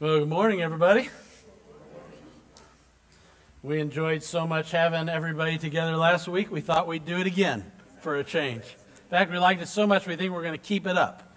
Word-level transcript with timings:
Well, 0.00 0.20
good 0.20 0.28
morning, 0.28 0.62
everybody. 0.62 1.08
We 3.64 3.80
enjoyed 3.80 4.22
so 4.22 4.46
much 4.46 4.70
having 4.70 5.08
everybody 5.08 5.58
together 5.58 5.96
last 5.96 6.28
week, 6.28 6.52
we 6.52 6.60
thought 6.60 6.86
we'd 6.86 7.04
do 7.04 7.16
it 7.16 7.26
again 7.26 7.64
for 8.00 8.14
a 8.14 8.22
change. 8.22 8.62
In 8.62 9.10
fact, 9.10 9.32
we 9.32 9.38
liked 9.38 9.60
it 9.60 9.66
so 9.66 9.88
much, 9.88 10.06
we 10.06 10.14
think 10.14 10.32
we're 10.32 10.44
going 10.44 10.54
to 10.54 10.64
keep 10.64 10.86
it 10.86 10.96
up 10.96 11.34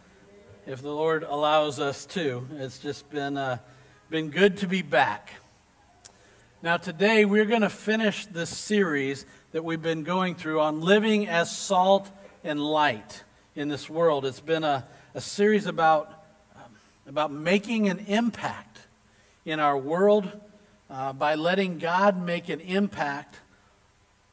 if 0.68 0.84
the 0.84 0.92
Lord 0.92 1.24
allows 1.24 1.80
us 1.80 2.06
to. 2.08 2.48
It's 2.58 2.78
just 2.78 3.10
been, 3.10 3.36
uh, 3.36 3.58
been 4.12 4.30
good 4.30 4.58
to 4.58 4.68
be 4.68 4.84
back. 4.84 5.32
Now, 6.62 6.78
today 6.78 7.26
we're 7.26 7.46
going 7.46 7.62
to 7.62 7.70
finish 7.70 8.28
this 8.28 8.56
series 8.56 9.26
that 9.54 9.64
we've 9.64 9.82
been 9.82 10.04
going 10.04 10.36
through 10.36 10.60
on 10.60 10.82
living 10.82 11.28
as 11.28 11.50
salt 11.50 12.12
and 12.44 12.64
light 12.64 13.24
in 13.56 13.70
this 13.70 13.90
world. 13.90 14.24
It's 14.24 14.40
been 14.40 14.64
a, 14.64 14.86
a 15.16 15.22
series 15.22 15.66
about 15.66 16.21
about 17.12 17.30
making 17.30 17.90
an 17.90 18.00
impact 18.08 18.80
in 19.44 19.60
our 19.60 19.78
world 19.78 20.32
uh, 20.90 21.12
by 21.12 21.36
letting 21.36 21.78
God 21.78 22.18
make 22.18 22.48
an 22.48 22.62
impact 22.62 23.36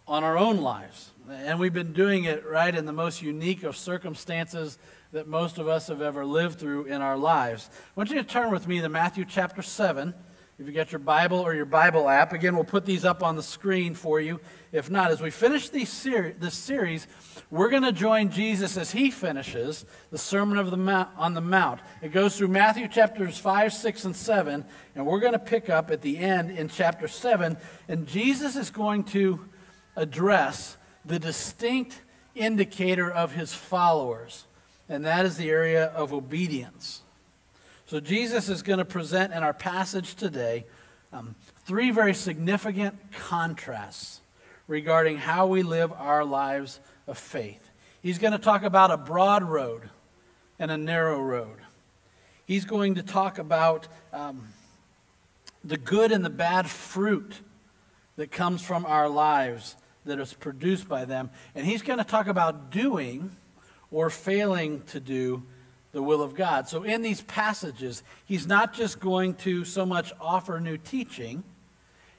on 0.06 0.22
our 0.22 0.38
own 0.38 0.58
lives. 0.58 1.10
And 1.28 1.58
we've 1.58 1.74
been 1.74 1.92
doing 1.92 2.22
it 2.22 2.46
right 2.46 2.72
in 2.72 2.86
the 2.86 2.92
most 2.92 3.20
unique 3.20 3.64
of 3.64 3.76
circumstances 3.76 4.78
that 5.10 5.26
most 5.26 5.58
of 5.58 5.66
us 5.66 5.88
have 5.88 6.00
ever 6.00 6.24
lived 6.24 6.60
through 6.60 6.84
in 6.84 7.02
our 7.02 7.16
lives. 7.16 7.68
I 7.74 7.90
want 7.96 8.10
you 8.10 8.16
to 8.16 8.22
turn 8.22 8.52
with 8.52 8.68
me 8.68 8.80
to 8.80 8.88
Matthew 8.88 9.24
chapter 9.24 9.60
7. 9.60 10.14
If 10.58 10.66
you 10.66 10.72
got 10.72 10.90
your 10.90 10.98
Bible 10.98 11.38
or 11.38 11.54
your 11.54 11.66
Bible 11.66 12.08
app, 12.08 12.32
again, 12.32 12.56
we'll 12.56 12.64
put 12.64 12.84
these 12.84 13.04
up 13.04 13.22
on 13.22 13.36
the 13.36 13.44
screen 13.44 13.94
for 13.94 14.20
you. 14.20 14.40
If 14.72 14.90
not, 14.90 15.12
as 15.12 15.20
we 15.20 15.30
finish 15.30 15.70
ser- 15.70 16.34
this 16.36 16.54
series, 16.54 17.06
we're 17.48 17.68
going 17.68 17.84
to 17.84 17.92
join 17.92 18.30
Jesus 18.30 18.76
as 18.76 18.90
he 18.90 19.12
finishes 19.12 19.84
the 20.10 20.18
Sermon 20.18 20.68
the 20.68 20.76
Mount, 20.76 21.10
on 21.16 21.34
the 21.34 21.40
Mount. 21.40 21.80
It 22.02 22.10
goes 22.10 22.36
through 22.36 22.48
Matthew 22.48 22.88
chapters 22.88 23.38
5, 23.38 23.72
6, 23.72 24.04
and 24.06 24.16
7, 24.16 24.64
and 24.96 25.06
we're 25.06 25.20
going 25.20 25.32
to 25.32 25.38
pick 25.38 25.70
up 25.70 25.92
at 25.92 26.02
the 26.02 26.18
end 26.18 26.50
in 26.50 26.68
chapter 26.68 27.06
7. 27.06 27.56
And 27.86 28.08
Jesus 28.08 28.56
is 28.56 28.70
going 28.70 29.04
to 29.04 29.48
address 29.94 30.76
the 31.04 31.20
distinct 31.20 32.02
indicator 32.34 33.08
of 33.08 33.30
his 33.30 33.54
followers, 33.54 34.46
and 34.88 35.04
that 35.04 35.24
is 35.24 35.36
the 35.36 35.50
area 35.50 35.84
of 35.84 36.12
obedience. 36.12 37.02
So, 37.88 38.00
Jesus 38.00 38.50
is 38.50 38.62
going 38.62 38.80
to 38.80 38.84
present 38.84 39.32
in 39.32 39.42
our 39.42 39.54
passage 39.54 40.14
today 40.14 40.66
um, 41.10 41.34
three 41.64 41.90
very 41.90 42.12
significant 42.12 42.94
contrasts 43.12 44.20
regarding 44.66 45.16
how 45.16 45.46
we 45.46 45.62
live 45.62 45.90
our 45.94 46.22
lives 46.22 46.80
of 47.06 47.16
faith. 47.16 47.70
He's 48.02 48.18
going 48.18 48.32
to 48.34 48.38
talk 48.38 48.62
about 48.62 48.90
a 48.90 48.98
broad 48.98 49.42
road 49.42 49.88
and 50.58 50.70
a 50.70 50.76
narrow 50.76 51.18
road. 51.18 51.56
He's 52.44 52.66
going 52.66 52.96
to 52.96 53.02
talk 53.02 53.38
about 53.38 53.88
um, 54.12 54.48
the 55.64 55.78
good 55.78 56.12
and 56.12 56.22
the 56.22 56.28
bad 56.28 56.68
fruit 56.68 57.40
that 58.16 58.30
comes 58.30 58.60
from 58.60 58.84
our 58.84 59.08
lives 59.08 59.76
that 60.04 60.20
is 60.20 60.34
produced 60.34 60.90
by 60.90 61.06
them. 61.06 61.30
And 61.54 61.64
he's 61.64 61.80
going 61.80 62.00
to 62.00 62.04
talk 62.04 62.26
about 62.26 62.70
doing 62.70 63.30
or 63.90 64.10
failing 64.10 64.82
to 64.88 65.00
do 65.00 65.42
the 65.92 66.02
will 66.02 66.22
of 66.22 66.34
God. 66.34 66.68
So, 66.68 66.82
in 66.82 67.02
these 67.02 67.22
passages, 67.22 68.02
he's 68.24 68.46
not 68.46 68.74
just 68.74 69.00
going 69.00 69.34
to 69.34 69.64
so 69.64 69.86
much 69.86 70.12
offer 70.20 70.60
new 70.60 70.76
teaching, 70.76 71.44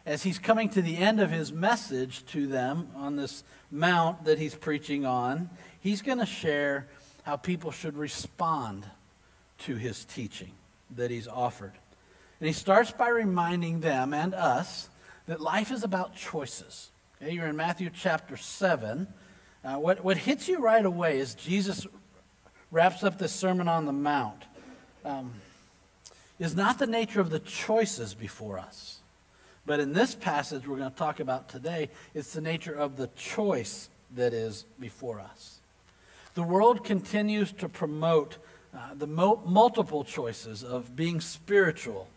as 0.05 0.23
he's 0.23 0.39
coming 0.39 0.69
to 0.69 0.81
the 0.81 0.97
end 0.97 1.19
of 1.19 1.29
his 1.29 1.51
message 1.51 2.25
to 2.27 2.47
them 2.47 2.89
on 2.95 3.15
this 3.15 3.43
mount 3.69 4.25
that 4.25 4.39
he's 4.39 4.55
preaching 4.55 5.05
on, 5.05 5.49
he's 5.81 6.01
going 6.01 6.17
to 6.17 6.25
share 6.25 6.87
how 7.23 7.35
people 7.35 7.71
should 7.71 7.95
respond 7.95 8.85
to 9.59 9.75
his 9.75 10.05
teaching 10.05 10.51
that 10.95 11.11
he's 11.11 11.27
offered. 11.27 11.73
And 12.39 12.47
he 12.47 12.53
starts 12.53 12.91
by 12.91 13.09
reminding 13.09 13.81
them 13.81 14.13
and 14.13 14.33
us 14.33 14.89
that 15.27 15.41
life 15.41 15.71
is 15.71 15.83
about 15.83 16.15
choices. 16.15 16.89
Okay, 17.21 17.33
you're 17.33 17.47
in 17.47 17.55
Matthew 17.55 17.89
chapter 17.93 18.37
7. 18.37 19.07
Uh, 19.63 19.75
what, 19.75 20.03
what 20.03 20.17
hits 20.17 20.47
you 20.47 20.59
right 20.59 20.85
away 20.85 21.19
is 21.19 21.35
Jesus 21.35 21.85
wraps 22.71 23.03
up 23.03 23.17
this 23.17 23.33
Sermon 23.33 23.67
on 23.67 23.85
the 23.85 23.93
Mount, 23.93 24.43
um, 25.03 25.33
is 26.37 26.55
not 26.55 26.79
the 26.79 26.87
nature 26.87 27.19
of 27.19 27.29
the 27.29 27.39
choices 27.39 28.13
before 28.13 28.59
us. 28.59 28.99
But 29.65 29.79
in 29.79 29.93
this 29.93 30.15
passage 30.15 30.67
we're 30.67 30.77
going 30.77 30.91
to 30.91 30.97
talk 30.97 31.19
about 31.19 31.49
today, 31.49 31.89
it's 32.13 32.33
the 32.33 32.41
nature 32.41 32.73
of 32.73 32.97
the 32.97 33.07
choice 33.15 33.89
that 34.15 34.33
is 34.33 34.65
before 34.79 35.19
us. 35.19 35.59
The 36.33 36.43
world 36.43 36.83
continues 36.83 37.51
to 37.53 37.67
promote 37.67 38.37
uh, 38.73 38.93
the 38.95 39.07
mo- 39.07 39.41
multiple 39.45 40.03
choices 40.03 40.63
of 40.63 40.95
being 40.95 41.21
spiritual 41.21 42.07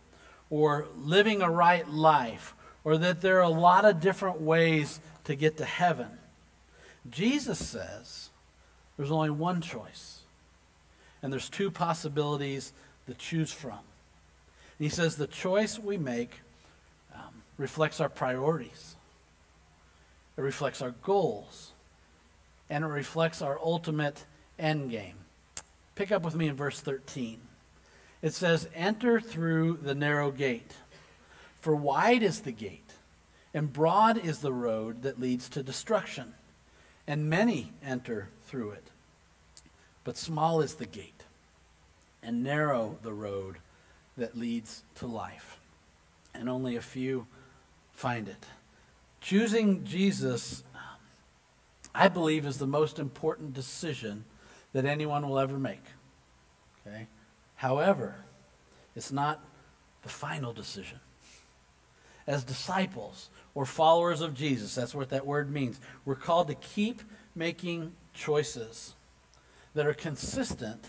or 0.51 0.87
living 0.97 1.41
a 1.41 1.51
right 1.51 1.89
life, 1.89 2.55
or 2.85 2.99
that 2.99 3.23
there 3.23 3.39
are 3.39 3.43
a 3.43 3.49
lot 3.49 3.85
of 3.85 4.01
different 4.01 4.41
ways 4.41 5.01
to 5.25 5.35
get 5.35 5.57
to 5.57 5.65
heaven. 5.65 6.09
Jesus 7.11 7.59
says 7.59 8.29
there's 8.97 9.11
only 9.11 9.31
one 9.31 9.63
choice 9.63 10.21
and 11.23 11.33
there's 11.33 11.49
two 11.49 11.71
possibilities 11.71 12.73
to 13.07 13.15
choose 13.15 13.53
from. 13.53 13.79
And 14.79 14.87
he 14.87 14.89
says 14.89 15.17
the 15.17 15.27
choice 15.27 15.79
we 15.79 15.97
make 15.97 16.41
um, 17.15 17.43
reflects 17.57 18.01
our 18.01 18.09
priorities, 18.09 18.97
it 20.37 20.41
reflects 20.41 20.83
our 20.83 20.95
goals, 21.03 21.73
and 22.69 22.85
it 22.85 22.89
reflects 22.89 23.43
our 23.43 23.59
ultimate 23.63 24.25
end 24.59 24.91
game. 24.91 25.17
Pick 25.95 26.11
up 26.11 26.23
with 26.23 26.35
me 26.35 26.49
in 26.49 26.55
verse 26.55 26.81
13. 26.81 27.39
It 28.23 28.33
says, 28.33 28.69
Enter 28.75 29.21
through 29.21 29.79
the 29.83 29.95
narrow 29.95 30.31
gate, 30.31 30.73
for 31.61 31.77
wide 31.77 32.23
is 32.23 32.41
the 32.41 32.53
gate, 32.53 32.93
and 33.53 33.73
broad 33.73 34.17
is 34.17 34.39
the 34.39 34.53
road 34.53 35.03
that 35.03 35.21
leads 35.21 35.49
to 35.51 35.63
destruction, 35.63 36.35
and 37.07 37.29
many 37.29 37.73
enter 37.85 38.29
through 38.47 38.71
it. 38.71 38.92
But 40.05 40.17
small 40.17 40.61
is 40.61 40.75
the 40.75 40.87
gate, 40.87 41.25
and 42.23 42.43
narrow 42.43 42.99
the 43.03 43.13
road 43.13 43.57
that 44.17 44.37
leads 44.37 44.83
to 44.97 45.07
life, 45.07 45.61
and 46.35 46.49
only 46.49 46.77
a 46.77 46.83
few 46.83 47.27
find 47.93 48.29
it. 48.29 48.47
Choosing 49.21 49.85
Jesus, 49.85 50.65
I 51.95 52.09
believe, 52.09 52.45
is 52.45 52.59
the 52.59 52.67
most 52.67 52.99
important 52.99 53.55
decision 53.55 54.25
that 54.73 54.85
anyone 54.85 55.29
will 55.29 55.39
ever 55.39 55.59
make. 55.59 55.85
Okay? 56.87 57.07
However, 57.57 58.17
it's 58.97 59.13
not 59.13 59.41
the 60.03 60.09
final 60.09 60.53
decision. 60.53 60.99
As 62.27 62.45
disciples 62.45 63.31
or 63.55 63.67
followers 63.67 64.21
of 64.21 64.35
Jesus, 64.35 64.75
that's 64.75 64.95
what 64.95 65.11
that 65.11 65.27
word 65.27 65.51
means. 65.51 65.81
We're 66.05 66.15
called 66.15 66.49
to 66.49 66.55
keep 66.55 67.03
making 67.35 67.93
choices 68.15 68.95
that 69.75 69.87
are 69.87 69.95
consistent 69.95 70.87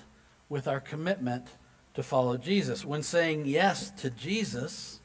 with 0.50 0.68
our 0.68 0.80
commitment 0.80 1.48
to 1.94 2.04
follow 2.04 2.38
Jesus. 2.38 2.86
When 2.86 3.04
saying 3.04 3.46
yes 3.46 3.92
to 4.02 4.10
Jesus, 4.10 5.00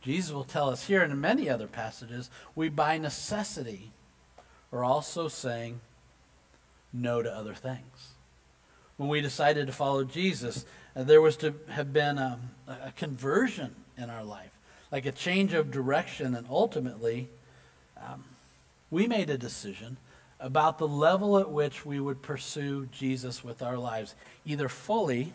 Jesus 0.00 0.32
will 0.32 0.44
tell 0.44 0.68
us 0.68 0.86
here 0.86 1.02
and 1.02 1.12
in 1.12 1.20
many 1.20 1.48
other 1.48 1.66
passages, 1.66 2.30
we 2.54 2.68
by 2.68 2.98
necessity 2.98 3.92
are 4.72 4.84
also 4.84 5.28
saying 5.28 5.80
no 6.92 7.22
to 7.22 7.32
other 7.32 7.54
things. 7.54 8.14
When 8.96 9.08
we 9.08 9.20
decided 9.20 9.66
to 9.66 9.72
follow 9.72 10.04
Jesus, 10.04 10.64
uh, 10.94 11.04
there 11.04 11.20
was 11.20 11.36
to 11.38 11.54
have 11.68 11.92
been 11.92 12.18
um, 12.18 12.50
a, 12.66 12.88
a, 12.88 12.92
conversion 12.96 13.74
in 13.96 14.10
our 14.10 14.24
life, 14.24 14.50
like 14.90 15.06
a 15.06 15.12
change 15.12 15.54
of 15.54 15.70
direction, 15.70 16.34
and 16.34 16.46
ultimately, 16.50 17.28
um, 17.96 18.24
we 18.90 19.06
made 19.06 19.30
a 19.30 19.38
decision 19.38 19.96
about 20.40 20.78
the 20.78 20.88
level 20.88 21.38
at 21.38 21.50
which 21.50 21.84
we 21.84 22.00
would 22.00 22.22
pursue 22.22 22.86
Jesus 22.86 23.44
with 23.44 23.62
our 23.62 23.76
lives, 23.76 24.14
either 24.44 24.68
fully 24.68 25.32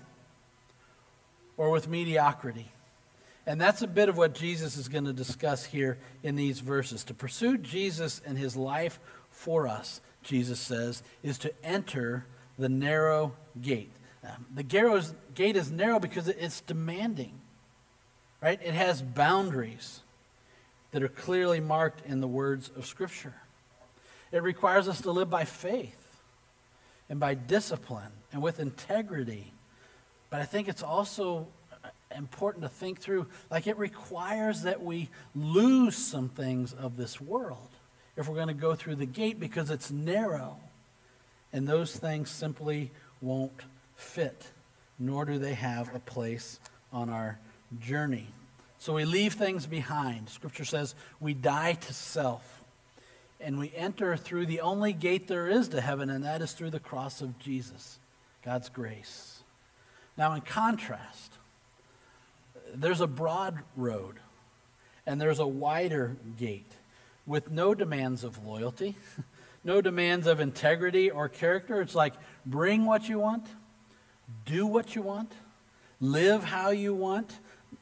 or 1.57 1.69
with 1.69 1.87
mediocrity. 1.87 2.71
And 3.47 3.61
that's 3.61 3.83
a 3.83 3.87
bit 3.87 4.09
of 4.09 4.17
what 4.17 4.33
Jesus 4.33 4.75
is 4.75 4.89
going 4.89 5.05
to 5.05 5.13
discuss 5.13 5.63
here 5.63 5.99
in 6.23 6.35
these 6.35 6.59
verses. 6.59 7.03
To 7.03 7.13
pursue 7.13 7.57
Jesus 7.57 8.19
and 8.25 8.37
his 8.37 8.55
life 8.55 8.99
for 9.29 9.67
us, 9.67 10.01
Jesus 10.23 10.59
says, 10.59 11.03
is 11.21 11.37
to 11.37 11.53
enter 11.63 12.25
the 12.57 12.69
narrow 12.69 13.33
gate. 13.61 13.91
The 14.55 14.63
gate 14.63 15.55
is 15.55 15.71
narrow 15.71 15.99
because 15.99 16.27
it's 16.27 16.61
demanding, 16.61 17.33
right? 18.41 18.59
It 18.63 18.73
has 18.73 19.03
boundaries 19.03 19.99
that 20.91 21.03
are 21.03 21.07
clearly 21.07 21.59
marked 21.59 22.03
in 22.07 22.21
the 22.21 22.27
words 22.27 22.71
of 22.75 22.87
Scripture. 22.87 23.35
It 24.35 24.43
requires 24.43 24.89
us 24.89 24.99
to 25.03 25.11
live 25.11 25.29
by 25.29 25.45
faith 25.45 26.19
and 27.07 27.21
by 27.21 27.35
discipline 27.35 28.11
and 28.33 28.41
with 28.41 28.59
integrity. 28.59 29.53
But 30.29 30.41
I 30.41 30.43
think 30.43 30.67
it's 30.67 30.83
also 30.83 31.47
uh, 31.71 31.87
important 32.13 32.63
to 32.63 32.69
think 32.69 32.99
through 32.99 33.27
like 33.49 33.65
it 33.65 33.77
requires 33.77 34.63
that 34.63 34.83
we 34.83 35.09
lose 35.35 35.95
some 35.95 36.27
things 36.27 36.73
of 36.73 36.97
this 36.97 37.21
world 37.21 37.69
if 38.17 38.27
we're 38.27 38.35
going 38.35 38.49
to 38.49 38.53
go 38.53 38.75
through 38.75 38.95
the 38.95 39.05
gate 39.05 39.39
because 39.39 39.69
it's 39.69 39.89
narrow 39.89 40.57
and 41.53 41.65
those 41.65 41.95
things 41.95 42.29
simply 42.29 42.91
won't 43.21 43.61
fit 43.95 44.51
nor 44.99 45.23
do 45.23 45.39
they 45.39 45.53
have 45.53 45.95
a 45.95 45.99
place 45.99 46.59
on 46.91 47.09
our 47.09 47.39
journey. 47.79 48.27
So 48.79 48.95
we 48.95 49.05
leave 49.05 49.35
things 49.35 49.65
behind. 49.65 50.27
Scripture 50.27 50.65
says 50.65 50.93
we 51.21 51.33
die 51.33 51.75
to 51.75 51.93
self 51.93 52.54
and 53.39 53.59
we 53.59 53.71
enter 53.75 54.15
through 54.15 54.45
the 54.45 54.61
only 54.61 54.93
gate 54.93 55.27
there 55.27 55.47
is 55.47 55.67
to 55.69 55.81
heaven, 55.81 56.09
and 56.09 56.23
that 56.23 56.41
is 56.41 56.53
through 56.53 56.71
the 56.71 56.79
cross 56.79 57.21
of 57.21 57.37
Jesus, 57.39 57.99
God's 58.43 58.69
grace. 58.69 59.43
Now, 60.17 60.33
in 60.33 60.41
contrast, 60.41 61.33
there's 62.73 63.01
a 63.01 63.07
broad 63.07 63.59
road 63.75 64.15
and 65.05 65.21
there's 65.21 65.39
a 65.39 65.47
wider 65.47 66.15
gate 66.37 66.71
with 67.25 67.51
no 67.51 67.73
demands 67.73 68.23
of 68.23 68.45
loyalty, 68.45 68.95
no 69.63 69.81
demands 69.81 70.27
of 70.27 70.39
integrity 70.39 71.09
or 71.09 71.29
character. 71.29 71.81
It's 71.81 71.95
like 71.95 72.13
bring 72.45 72.85
what 72.85 73.07
you 73.07 73.19
want, 73.19 73.45
do 74.45 74.65
what 74.65 74.95
you 74.95 75.01
want, 75.01 75.31
live 75.99 76.43
how 76.43 76.69
you 76.69 76.93
want. 76.93 77.39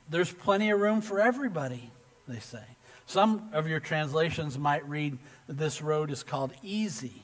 There's 0.10 0.32
plenty 0.32 0.70
of 0.70 0.80
room 0.80 1.02
for 1.02 1.20
everybody, 1.20 1.92
they 2.28 2.40
say. 2.40 2.64
Some 3.06 3.50
of 3.54 3.68
your 3.68 3.80
translations 3.80 4.58
might 4.58 4.88
read 4.88 5.18
this 5.48 5.82
road 5.82 6.10
is 6.12 6.24
called 6.24 6.54
easy. 6.64 7.24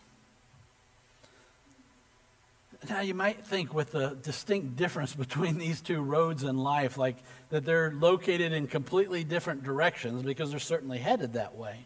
Now, 2.89 3.01
you 3.01 3.13
might 3.13 3.45
think 3.45 3.73
with 3.73 3.91
the 3.91 4.17
distinct 4.21 4.77
difference 4.77 5.13
between 5.13 5.57
these 5.57 5.81
two 5.81 6.01
roads 6.01 6.43
in 6.43 6.57
life, 6.57 6.97
like 6.97 7.17
that 7.49 7.65
they're 7.65 7.91
located 7.91 8.53
in 8.53 8.67
completely 8.67 9.23
different 9.23 9.63
directions 9.63 10.23
because 10.23 10.51
they're 10.51 10.59
certainly 10.59 10.99
headed 10.99 11.33
that 11.33 11.55
way. 11.55 11.85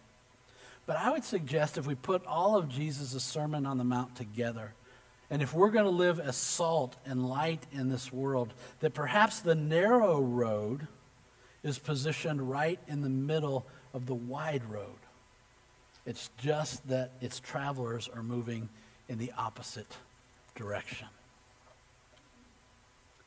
But 0.85 0.97
I 0.97 1.11
would 1.11 1.23
suggest 1.23 1.77
if 1.77 1.87
we 1.87 1.95
put 1.95 2.25
all 2.25 2.57
of 2.57 2.69
Jesus' 2.69 3.23
Sermon 3.23 3.65
on 3.65 3.77
the 3.77 3.83
Mount 3.83 4.15
together, 4.15 4.73
and 5.29 5.41
if 5.41 5.53
we're 5.53 5.71
going 5.71 5.85
to 5.85 5.91
live 5.91 6.19
as 6.19 6.35
salt 6.35 6.95
and 7.05 7.27
light 7.27 7.63
in 7.71 7.89
this 7.89 8.13
world, 8.13 8.53
that 8.81 8.93
perhaps 8.93 9.39
the 9.39 9.55
narrow 9.55 10.21
road 10.21 10.87
is 11.63 11.79
positioned 11.79 12.49
right 12.49 12.79
in 12.87 13.01
the 13.01 13.09
middle 13.09 13.65
of 13.93 14.05
the 14.05 14.13
wide 14.13 14.63
road. 14.69 14.87
It's 16.05 16.29
just 16.37 16.87
that 16.89 17.11
its 17.21 17.39
travelers 17.39 18.09
are 18.13 18.23
moving 18.23 18.69
in 19.07 19.17
the 19.17 19.31
opposite 19.37 19.97
direction. 20.55 21.07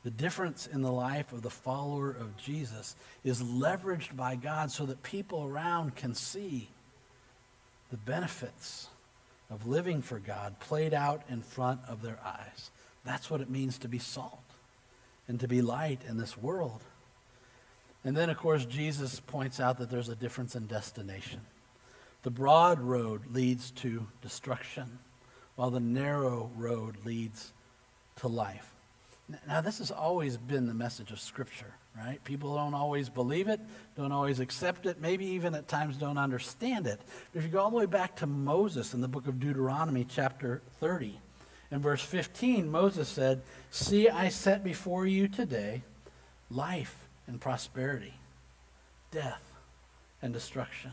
The 0.04 0.10
difference 0.10 0.66
in 0.66 0.82
the 0.82 0.92
life 0.92 1.32
of 1.32 1.42
the 1.42 1.50
follower 1.50 2.10
of 2.10 2.36
Jesus 2.36 2.94
is 3.24 3.42
leveraged 3.42 4.14
by 4.14 4.36
God 4.36 4.70
so 4.70 4.86
that 4.86 5.02
people 5.02 5.44
around 5.44 5.96
can 5.96 6.14
see 6.14 6.68
the 7.90 7.96
benefits 7.96 8.88
of 9.50 9.66
living 9.66 10.02
for 10.02 10.18
God 10.18 10.58
played 10.60 10.94
out 10.94 11.22
in 11.28 11.40
front 11.42 11.80
of 11.88 12.02
their 12.02 12.18
eyes. 12.24 12.70
That's 13.04 13.30
what 13.30 13.40
it 13.40 13.50
means 13.50 13.78
to 13.78 13.88
be 13.88 13.98
salt 13.98 14.42
and 15.28 15.40
to 15.40 15.48
be 15.48 15.62
light 15.62 16.00
in 16.08 16.18
this 16.18 16.36
world. 16.36 16.82
And 18.06 18.16
then, 18.16 18.30
of 18.30 18.36
course, 18.36 18.64
Jesus 18.64 19.18
points 19.18 19.58
out 19.58 19.78
that 19.78 19.90
there's 19.90 20.08
a 20.08 20.14
difference 20.14 20.54
in 20.54 20.68
destination. 20.68 21.40
The 22.22 22.30
broad 22.30 22.80
road 22.80 23.22
leads 23.32 23.72
to 23.72 24.06
destruction, 24.22 25.00
while 25.56 25.70
the 25.70 25.80
narrow 25.80 26.48
road 26.56 26.98
leads 27.04 27.52
to 28.20 28.28
life. 28.28 28.72
Now, 29.48 29.60
this 29.60 29.78
has 29.78 29.90
always 29.90 30.36
been 30.36 30.68
the 30.68 30.74
message 30.74 31.10
of 31.10 31.18
Scripture, 31.18 31.74
right? 31.98 32.22
People 32.22 32.54
don't 32.54 32.74
always 32.74 33.08
believe 33.08 33.48
it, 33.48 33.58
don't 33.96 34.12
always 34.12 34.38
accept 34.38 34.86
it, 34.86 35.00
maybe 35.00 35.26
even 35.26 35.56
at 35.56 35.66
times 35.66 35.96
don't 35.96 36.16
understand 36.16 36.86
it. 36.86 37.00
But 37.32 37.40
if 37.40 37.44
you 37.44 37.50
go 37.50 37.58
all 37.58 37.70
the 37.70 37.76
way 37.76 37.86
back 37.86 38.14
to 38.16 38.26
Moses 38.28 38.94
in 38.94 39.00
the 39.00 39.08
book 39.08 39.26
of 39.26 39.40
Deuteronomy, 39.40 40.06
chapter 40.08 40.62
30, 40.78 41.18
in 41.72 41.80
verse 41.80 42.02
15, 42.02 42.70
Moses 42.70 43.08
said, 43.08 43.42
See, 43.72 44.08
I 44.08 44.28
set 44.28 44.62
before 44.62 45.08
you 45.08 45.26
today 45.26 45.82
life 46.52 47.05
and 47.26 47.40
prosperity, 47.40 48.14
death 49.10 49.42
and 50.22 50.32
destruction. 50.32 50.92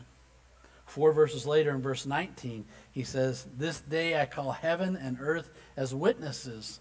Four 0.86 1.12
verses 1.12 1.46
later, 1.46 1.70
in 1.70 1.82
verse 1.82 2.06
19, 2.06 2.64
he 2.92 3.02
says, 3.02 3.46
This 3.56 3.80
day 3.80 4.20
I 4.20 4.26
call 4.26 4.52
heaven 4.52 4.96
and 4.96 5.18
earth 5.20 5.50
as 5.76 5.94
witnesses 5.94 6.80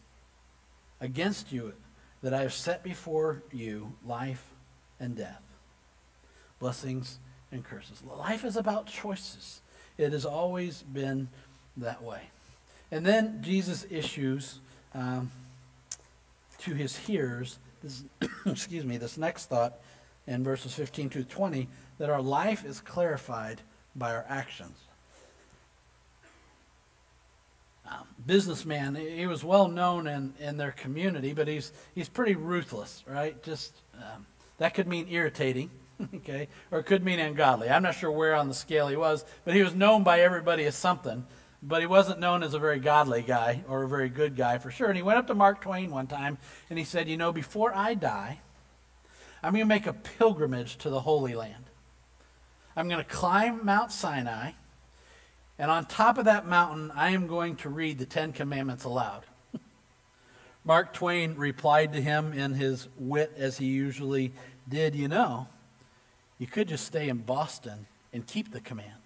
against 1.00 1.52
you 1.52 1.74
that 2.22 2.34
I 2.34 2.42
have 2.42 2.54
set 2.54 2.84
before 2.84 3.44
you 3.52 3.94
life 4.06 4.54
and 5.00 5.16
death, 5.16 5.42
blessings 6.60 7.20
and 7.52 7.64
curses. 7.64 8.04
Life 8.04 8.46
is 8.46 8.56
about 8.56 8.88
choices. 8.88 9.62
It 9.98 10.12
has 10.12 10.26
always 10.26 10.82
been 10.84 11.30
that 11.78 12.04
way. 12.04 12.22
And 12.92 13.06
then 13.06 13.40
Jesus 13.42 13.86
issues 13.90 14.60
um, 14.94 15.32
to 16.60 16.74
his 16.74 16.96
hearers, 16.96 17.58
this, 17.84 18.04
excuse 18.46 18.86
me, 18.86 18.98
this 18.98 19.18
next 19.18 19.46
thought 19.46 19.76
in 20.26 20.44
verses 20.44 20.74
15 20.74 21.10
to 21.12 21.24
20, 21.24 21.68
that 21.98 22.10
our 22.10 22.22
life 22.22 22.66
is 22.66 22.80
clarified 22.80 23.62
by 23.96 24.12
our 24.12 24.26
actions 24.28 24.78
um, 27.90 28.08
businessman. 28.26 28.96
He 28.96 29.28
was 29.28 29.44
well 29.44 29.68
known 29.68 30.08
in, 30.08 30.34
in 30.40 30.58
their 30.58 30.72
community, 30.72 31.34
but 31.34 31.48
he's 31.48 31.72
he's 31.96 32.10
pretty 32.10 32.36
ruthless, 32.36 33.04
right? 33.08 33.42
Just 33.44 33.74
um, 33.96 34.26
that 34.58 34.74
could 34.74 34.88
mean 34.88 35.08
irritating, 35.10 35.70
okay, 36.16 36.48
or 36.72 36.80
it 36.80 36.86
could 36.86 37.04
mean 37.04 37.20
ungodly. 37.20 37.70
I'm 37.70 37.84
not 37.84 37.96
sure 37.96 38.12
where 38.12 38.36
on 38.36 38.48
the 38.48 38.54
scale 38.54 38.88
he 38.88 38.96
was, 38.96 39.26
but 39.46 39.54
he 39.54 39.64
was 39.64 39.76
known 39.76 40.04
by 40.04 40.22
everybody 40.22 40.66
as 40.66 40.76
something. 40.76 41.26
But 41.66 41.80
he 41.80 41.88
wasn't 41.88 42.20
known 42.20 42.44
as 42.44 42.54
a 42.54 42.60
very 42.60 42.80
godly 42.80 43.22
guy 43.22 43.64
or 43.70 43.84
a 43.84 43.88
very 43.88 44.10
good 44.10 44.36
guy 44.36 44.58
for 44.58 44.70
sure. 44.70 44.90
And 44.90 44.98
he 44.98 45.02
went 45.02 45.18
up 45.18 45.28
to 45.28 45.34
Mark 45.34 45.62
Twain 45.62 45.92
one 45.92 46.08
time 46.08 46.38
and 46.70 46.78
he 46.78 46.84
said, 46.84 47.08
"You 47.08 47.16
know, 47.16 47.32
before 47.32 47.74
I 47.74 47.94
die, 47.94 48.42
I'm 49.42 49.54
going 49.54 49.64
to 49.64 49.66
make 49.66 49.88
a 49.88 49.94
pilgrimage 49.94 50.78
to 50.80 50.90
the 50.90 51.00
Holy 51.02 51.36
Land. 51.36 51.64
I'm 52.76 52.90
going 52.90 53.04
to 53.04 53.10
climb 53.10 53.66
Mount 53.66 53.94
Sinai." 53.94 54.52
And 55.58 55.72
on 55.72 55.86
top 55.86 56.18
of 56.18 56.26
that 56.26 56.46
mountain, 56.46 56.92
I 56.92 57.12
am 57.12 57.28
going 57.28 57.56
to 57.58 57.70
read 57.70 57.98
the 57.98 58.06
Ten 58.06 58.34
Commandments 58.34 58.84
aloud. 58.84 59.24
Mark 60.66 60.94
Twain 60.94 61.36
replied 61.36 61.94
to 61.94 62.02
him 62.02 62.34
in 62.34 62.56
his 62.56 62.90
wit, 62.98 63.32
as 63.38 63.58
he 63.58 63.68
usually 63.68 64.34
did, 64.68 64.96
You 64.96 65.08
know, 65.08 65.48
you 66.40 66.48
could 66.48 66.68
just 66.68 66.86
stay 66.86 67.08
in 67.08 67.20
Boston 67.20 67.86
and 68.12 68.28
keep 68.28 68.52
the 68.52 68.60
commands. 68.60 69.03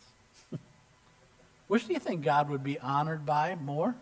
Which 1.67 1.87
do 1.87 1.93
you 1.93 1.99
think 1.99 2.23
God 2.23 2.49
would 2.49 2.63
be 2.63 2.79
honored 2.79 3.25
by 3.25 3.55
more? 3.55 3.95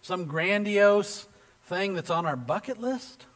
Some 0.00 0.26
grandiose 0.26 1.26
thing 1.64 1.94
that's 1.94 2.10
on 2.10 2.26
our 2.26 2.36
bucket 2.36 2.80
list? 2.80 3.26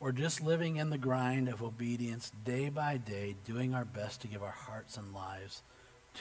Or 0.00 0.12
just 0.12 0.40
living 0.40 0.76
in 0.76 0.90
the 0.90 0.98
grind 0.98 1.48
of 1.48 1.62
obedience 1.62 2.32
day 2.44 2.68
by 2.68 2.96
day, 2.96 3.36
doing 3.44 3.74
our 3.74 3.84
best 3.84 4.22
to 4.22 4.28
give 4.28 4.42
our 4.42 4.50
hearts 4.50 4.96
and 4.96 5.14
lives 5.14 5.62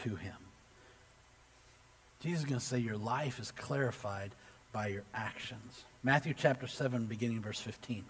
to 0.03 0.15
him. 0.15 0.35
Jesus 2.19 2.41
is 2.41 2.45
going 2.45 2.59
to 2.59 2.65
say 2.65 2.77
your 2.79 2.97
life 2.97 3.39
is 3.39 3.51
clarified 3.51 4.31
by 4.73 4.87
your 4.87 5.03
actions. 5.13 5.85
Matthew 6.03 6.33
chapter 6.37 6.67
7, 6.67 7.05
beginning 7.05 7.41
verse 7.41 7.59
15. 7.59 8.03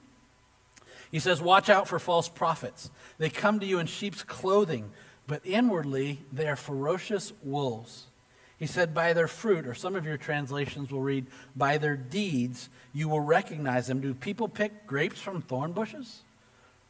He 1.12 1.20
says, 1.20 1.42
Watch 1.42 1.70
out 1.70 1.88
for 1.88 2.00
false 2.00 2.28
prophets. 2.28 2.90
They 3.18 3.30
come 3.30 3.60
to 3.60 3.66
you 3.66 3.80
in 3.80 3.88
sheep's 3.88 4.24
clothing, 4.24 4.92
but 5.30 5.46
inwardly 5.46 6.20
they 6.34 6.48
are 6.48 6.56
ferocious 6.56 7.32
wolves. 7.44 8.08
He 8.58 8.66
said, 8.66 8.96
By 8.96 9.14
their 9.14 9.28
fruit, 9.28 9.68
or 9.68 9.76
some 9.76 9.96
of 9.96 10.04
your 10.04 10.18
translations 10.18 10.92
will 10.92 11.04
read, 11.04 11.28
By 11.56 11.78
their 11.78 11.96
deeds 11.96 12.68
you 12.94 13.08
will 13.08 13.20
recognize 13.20 13.86
them. 13.86 14.02
Do 14.02 14.16
people 14.16 14.50
pick 14.50 14.88
grapes 14.88 15.22
from 15.22 15.44
thorn 15.44 15.72
bushes? 15.72 16.24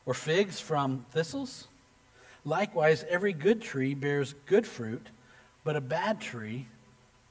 Or 0.06 0.14
figs 0.14 0.60
from 0.60 1.06
thistles? 1.12 1.68
Likewise, 2.46 3.04
every 3.10 3.34
good 3.34 3.62
tree 3.62 3.94
bears 3.94 4.34
good 4.46 4.66
fruit, 4.66 5.08
but 5.66 5.76
a 5.76 5.82
bad 5.82 6.22
tree 6.22 6.68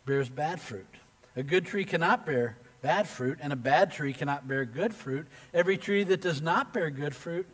bears 0.04 0.28
bad 0.28 0.60
fruit. 0.60 0.94
A 1.36 1.42
good 1.42 1.64
tree 1.64 1.86
cannot 1.86 2.26
bear 2.26 2.58
bad 2.82 3.08
fruit, 3.08 3.38
and 3.40 3.50
a 3.50 3.56
bad 3.56 3.92
tree 3.92 4.12
cannot 4.12 4.46
bear 4.46 4.66
good 4.66 4.92
fruit. 4.92 5.26
Every 5.54 5.78
tree 5.78 6.04
that 6.04 6.20
does 6.20 6.42
not 6.42 6.74
bear 6.74 6.90
good 6.90 7.16
fruit 7.16 7.46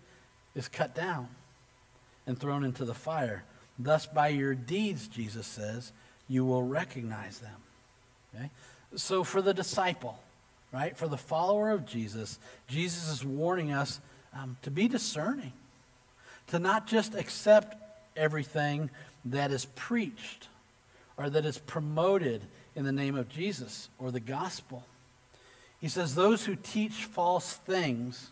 is 0.56 0.66
cut 0.66 0.92
down 0.92 1.28
and 2.26 2.38
thrown 2.38 2.64
into 2.64 2.84
the 2.84 2.94
fire. 2.94 3.44
Thus, 3.78 4.06
by 4.06 4.28
your 4.28 4.54
deeds, 4.54 5.08
Jesus 5.08 5.46
says, 5.46 5.92
you 6.28 6.44
will 6.44 6.62
recognize 6.62 7.38
them. 7.38 7.56
Okay? 8.34 8.50
So, 8.96 9.24
for 9.24 9.42
the 9.42 9.54
disciple, 9.54 10.18
right, 10.72 10.96
for 10.96 11.08
the 11.08 11.16
follower 11.16 11.70
of 11.70 11.86
Jesus, 11.86 12.38
Jesus 12.68 13.10
is 13.10 13.24
warning 13.24 13.72
us 13.72 14.00
um, 14.32 14.56
to 14.62 14.70
be 14.70 14.88
discerning 14.88 15.52
to 16.48 16.58
not 16.58 16.86
just 16.86 17.14
accept 17.14 17.76
everything 18.16 18.90
that 19.24 19.50
is 19.50 19.66
preached 19.76 20.48
or 21.16 21.30
that 21.30 21.44
is 21.44 21.58
promoted 21.58 22.42
in 22.76 22.84
the 22.84 22.92
name 22.92 23.16
of 23.16 23.28
Jesus 23.28 23.88
or 23.98 24.10
the 24.10 24.20
gospel. 24.20 24.84
He 25.80 25.88
says, 25.88 26.14
Those 26.14 26.44
who 26.44 26.56
teach 26.56 26.92
false 26.92 27.54
things 27.54 28.30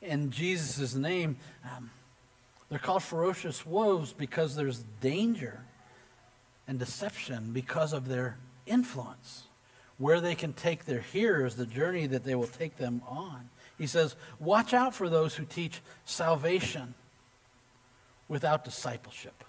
in 0.00 0.30
Jesus' 0.30 0.94
name, 0.94 1.36
um, 1.64 1.90
they're 2.68 2.78
called 2.78 3.02
ferocious 3.02 3.64
wolves 3.66 4.12
because 4.12 4.56
there's 4.56 4.84
danger 5.00 5.60
and 6.66 6.78
deception 6.78 7.52
because 7.52 7.92
of 7.92 8.08
their 8.08 8.38
influence, 8.66 9.44
where 9.98 10.20
they 10.20 10.34
can 10.34 10.52
take 10.52 10.84
their 10.84 11.00
hearers, 11.00 11.56
the 11.56 11.66
journey 11.66 12.06
that 12.06 12.24
they 12.24 12.34
will 12.34 12.46
take 12.46 12.76
them 12.78 13.02
on. 13.06 13.48
He 13.78 13.86
says, 13.86 14.16
Watch 14.38 14.72
out 14.72 14.94
for 14.94 15.08
those 15.08 15.34
who 15.34 15.44
teach 15.44 15.80
salvation 16.04 16.94
without 18.28 18.64
discipleship, 18.64 19.44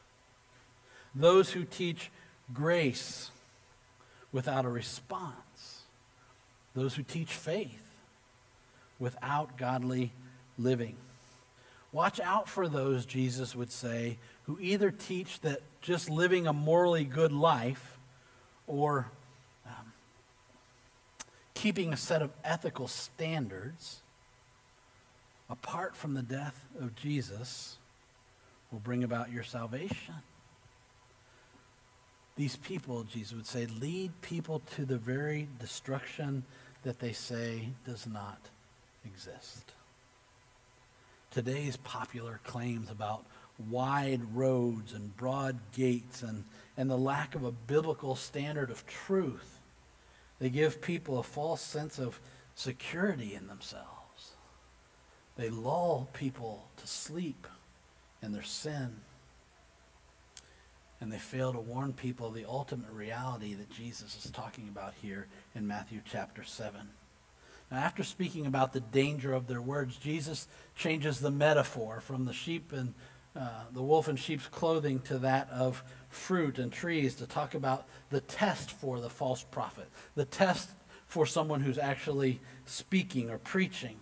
those 1.13 1.51
who 1.51 1.63
teach 1.63 2.11
grace 2.53 3.31
without 4.31 4.65
a 4.65 4.69
response, 4.69 5.83
those 6.73 6.95
who 6.95 7.03
teach 7.03 7.31
faith 7.31 7.85
without 8.99 9.57
godly 9.57 10.11
living. 10.57 10.97
Watch 11.95 12.19
out 12.19 12.49
for 12.49 12.67
those, 12.67 13.05
Jesus 13.05 13.55
would 13.55 13.71
say, 13.71 14.17
who 14.47 14.59
either 14.59 14.91
teach 14.91 15.39
that 15.39 15.61
just 15.79 16.09
living 16.09 16.45
a 16.45 16.51
morally 16.51 17.05
good 17.05 17.31
life 17.31 17.97
or 18.67 19.09
um, 19.65 19.93
keeping 21.53 21.93
a 21.93 21.97
set 21.97 22.21
of 22.21 22.31
ethical 22.43 22.89
standards 22.89 24.01
apart 25.49 25.95
from 25.95 26.15
the 26.15 26.21
death 26.21 26.65
of 26.81 26.97
Jesus 26.97 27.77
will 28.73 28.79
bring 28.79 29.05
about 29.05 29.31
your 29.31 29.43
salvation. 29.43 30.15
These 32.35 32.57
people, 32.57 33.03
Jesus 33.03 33.33
would 33.33 33.47
say, 33.47 33.67
lead 33.67 34.11
people 34.21 34.61
to 34.75 34.83
the 34.83 34.97
very 34.97 35.47
destruction 35.61 36.43
that 36.83 36.99
they 36.99 37.13
say 37.13 37.69
does 37.85 38.05
not 38.05 38.41
exist. 39.05 39.71
Today's 41.35 41.75
popular 41.75 42.39
claims 42.45 42.89
about 42.89 43.25
wide 43.69 44.21
roads 44.33 44.93
and 44.93 45.17
broad 45.17 45.59
gates 45.73 46.23
and, 46.23 46.45
and 46.77 46.89
the 46.89 46.97
lack 46.97 47.35
of 47.35 47.43
a 47.43 47.51
biblical 47.51 48.15
standard 48.15 48.71
of 48.71 48.87
truth, 48.87 49.59
they 50.39 50.49
give 50.49 50.81
people 50.81 51.19
a 51.19 51.23
false 51.23 51.59
sense 51.59 51.99
of 51.99 52.21
security 52.55 53.35
in 53.35 53.47
themselves. 53.47 54.35
They 55.35 55.49
lull 55.49 56.07
people 56.13 56.69
to 56.77 56.87
sleep 56.87 57.47
in 58.23 58.31
their 58.31 58.41
sin. 58.41 58.95
And 61.01 61.11
they 61.11 61.17
fail 61.17 61.51
to 61.51 61.59
warn 61.59 61.91
people 61.91 62.27
of 62.27 62.33
the 62.33 62.45
ultimate 62.45 62.91
reality 62.91 63.55
that 63.55 63.69
Jesus 63.69 64.23
is 64.23 64.31
talking 64.31 64.69
about 64.69 64.93
here 65.01 65.27
in 65.53 65.67
Matthew 65.67 65.99
chapter 66.09 66.45
7. 66.45 66.79
Now, 67.75 67.81
after 67.81 68.05
speaking 68.05 68.45
about 68.45 68.71
the 68.71 68.79
danger 68.79 69.33
of 69.33 69.47
their 69.47 69.61
words, 69.61 69.97
Jesus 69.97 70.47
changes 70.77 71.19
the 71.19 71.29
metaphor 71.29 71.99
from 71.99 72.23
the 72.23 72.31
sheep 72.31 72.71
and 72.71 72.93
uh, 73.35 73.49
the 73.73 73.81
wolf 73.81 74.07
in 74.07 74.15
sheep's 74.15 74.47
clothing 74.47 75.01
to 75.01 75.17
that 75.19 75.49
of 75.49 75.83
fruit 76.07 76.57
and 76.57 76.71
trees 76.71 77.15
to 77.15 77.27
talk 77.27 77.53
about 77.53 77.85
the 78.11 78.21
test 78.21 78.71
for 78.71 79.01
the 79.01 79.09
false 79.09 79.43
prophet, 79.43 79.89
the 80.15 80.23
test 80.23 80.69
for 81.05 81.25
someone 81.25 81.59
who's 81.59 81.77
actually 81.77 82.39
speaking 82.65 83.29
or 83.29 83.39
preaching. 83.39 83.97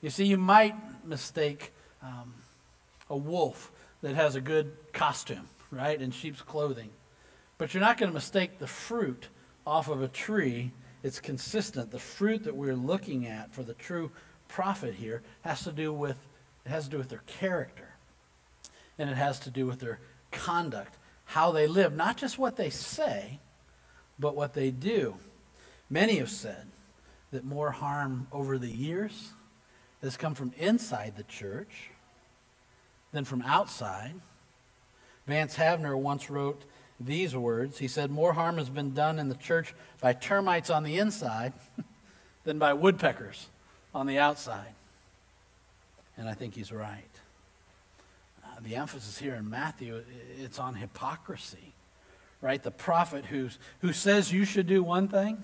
You 0.00 0.10
see, 0.10 0.24
you 0.24 0.36
might 0.36 0.74
mistake 1.06 1.72
um, 2.02 2.34
a 3.08 3.16
wolf 3.16 3.70
that 4.00 4.16
has 4.16 4.34
a 4.34 4.40
good 4.40 4.72
costume, 4.92 5.46
right, 5.70 6.02
in 6.02 6.10
sheep's 6.10 6.42
clothing. 6.42 6.90
But 7.56 7.72
you're 7.72 7.84
not 7.84 7.98
going 7.98 8.10
to 8.10 8.14
mistake 8.14 8.58
the 8.58 8.66
fruit 8.66 9.28
off 9.64 9.86
of 9.86 10.02
a 10.02 10.08
tree. 10.08 10.72
It's 11.06 11.20
consistent. 11.20 11.92
The 11.92 12.00
fruit 12.00 12.42
that 12.42 12.56
we're 12.56 12.74
looking 12.74 13.28
at 13.28 13.54
for 13.54 13.62
the 13.62 13.74
true 13.74 14.10
prophet 14.48 14.94
here 14.94 15.22
has 15.42 15.62
to 15.62 15.70
do 15.70 15.92
with 15.92 16.16
it 16.64 16.70
has 16.70 16.86
to 16.86 16.90
do 16.90 16.98
with 16.98 17.10
their 17.10 17.22
character. 17.28 17.90
And 18.98 19.08
it 19.08 19.16
has 19.16 19.38
to 19.40 19.50
do 19.50 19.66
with 19.66 19.78
their 19.78 20.00
conduct, 20.32 20.96
how 21.26 21.52
they 21.52 21.68
live, 21.68 21.94
not 21.94 22.16
just 22.16 22.40
what 22.40 22.56
they 22.56 22.70
say, 22.70 23.38
but 24.18 24.34
what 24.34 24.54
they 24.54 24.72
do. 24.72 25.14
Many 25.88 26.16
have 26.16 26.28
said 26.28 26.66
that 27.30 27.44
more 27.44 27.70
harm 27.70 28.26
over 28.32 28.58
the 28.58 28.66
years 28.66 29.30
has 30.02 30.16
come 30.16 30.34
from 30.34 30.52
inside 30.58 31.16
the 31.16 31.22
church 31.22 31.90
than 33.12 33.24
from 33.24 33.42
outside. 33.42 34.14
Vance 35.28 35.54
Havner 35.54 35.96
once 35.96 36.28
wrote 36.30 36.64
these 36.98 37.36
words. 37.36 37.78
He 37.78 37.88
said, 37.88 38.10
More 38.10 38.32
harm 38.32 38.58
has 38.58 38.68
been 38.68 38.94
done 38.94 39.18
in 39.18 39.28
the 39.28 39.34
church 39.34 39.74
by 40.00 40.12
termites 40.12 40.70
on 40.70 40.82
the 40.82 40.98
inside 40.98 41.52
than 42.44 42.58
by 42.58 42.72
woodpeckers 42.72 43.48
on 43.94 44.06
the 44.06 44.18
outside. 44.18 44.74
And 46.16 46.28
I 46.28 46.34
think 46.34 46.54
he's 46.54 46.72
right. 46.72 47.02
Uh, 48.44 48.60
the 48.62 48.76
emphasis 48.76 49.18
here 49.18 49.34
in 49.34 49.50
Matthew, 49.50 50.02
it's 50.40 50.58
on 50.58 50.74
hypocrisy, 50.74 51.74
right? 52.40 52.62
The 52.62 52.70
prophet 52.70 53.26
who's, 53.26 53.58
who 53.80 53.92
says 53.92 54.32
you 54.32 54.44
should 54.44 54.66
do 54.66 54.82
one 54.82 55.08
thing, 55.08 55.42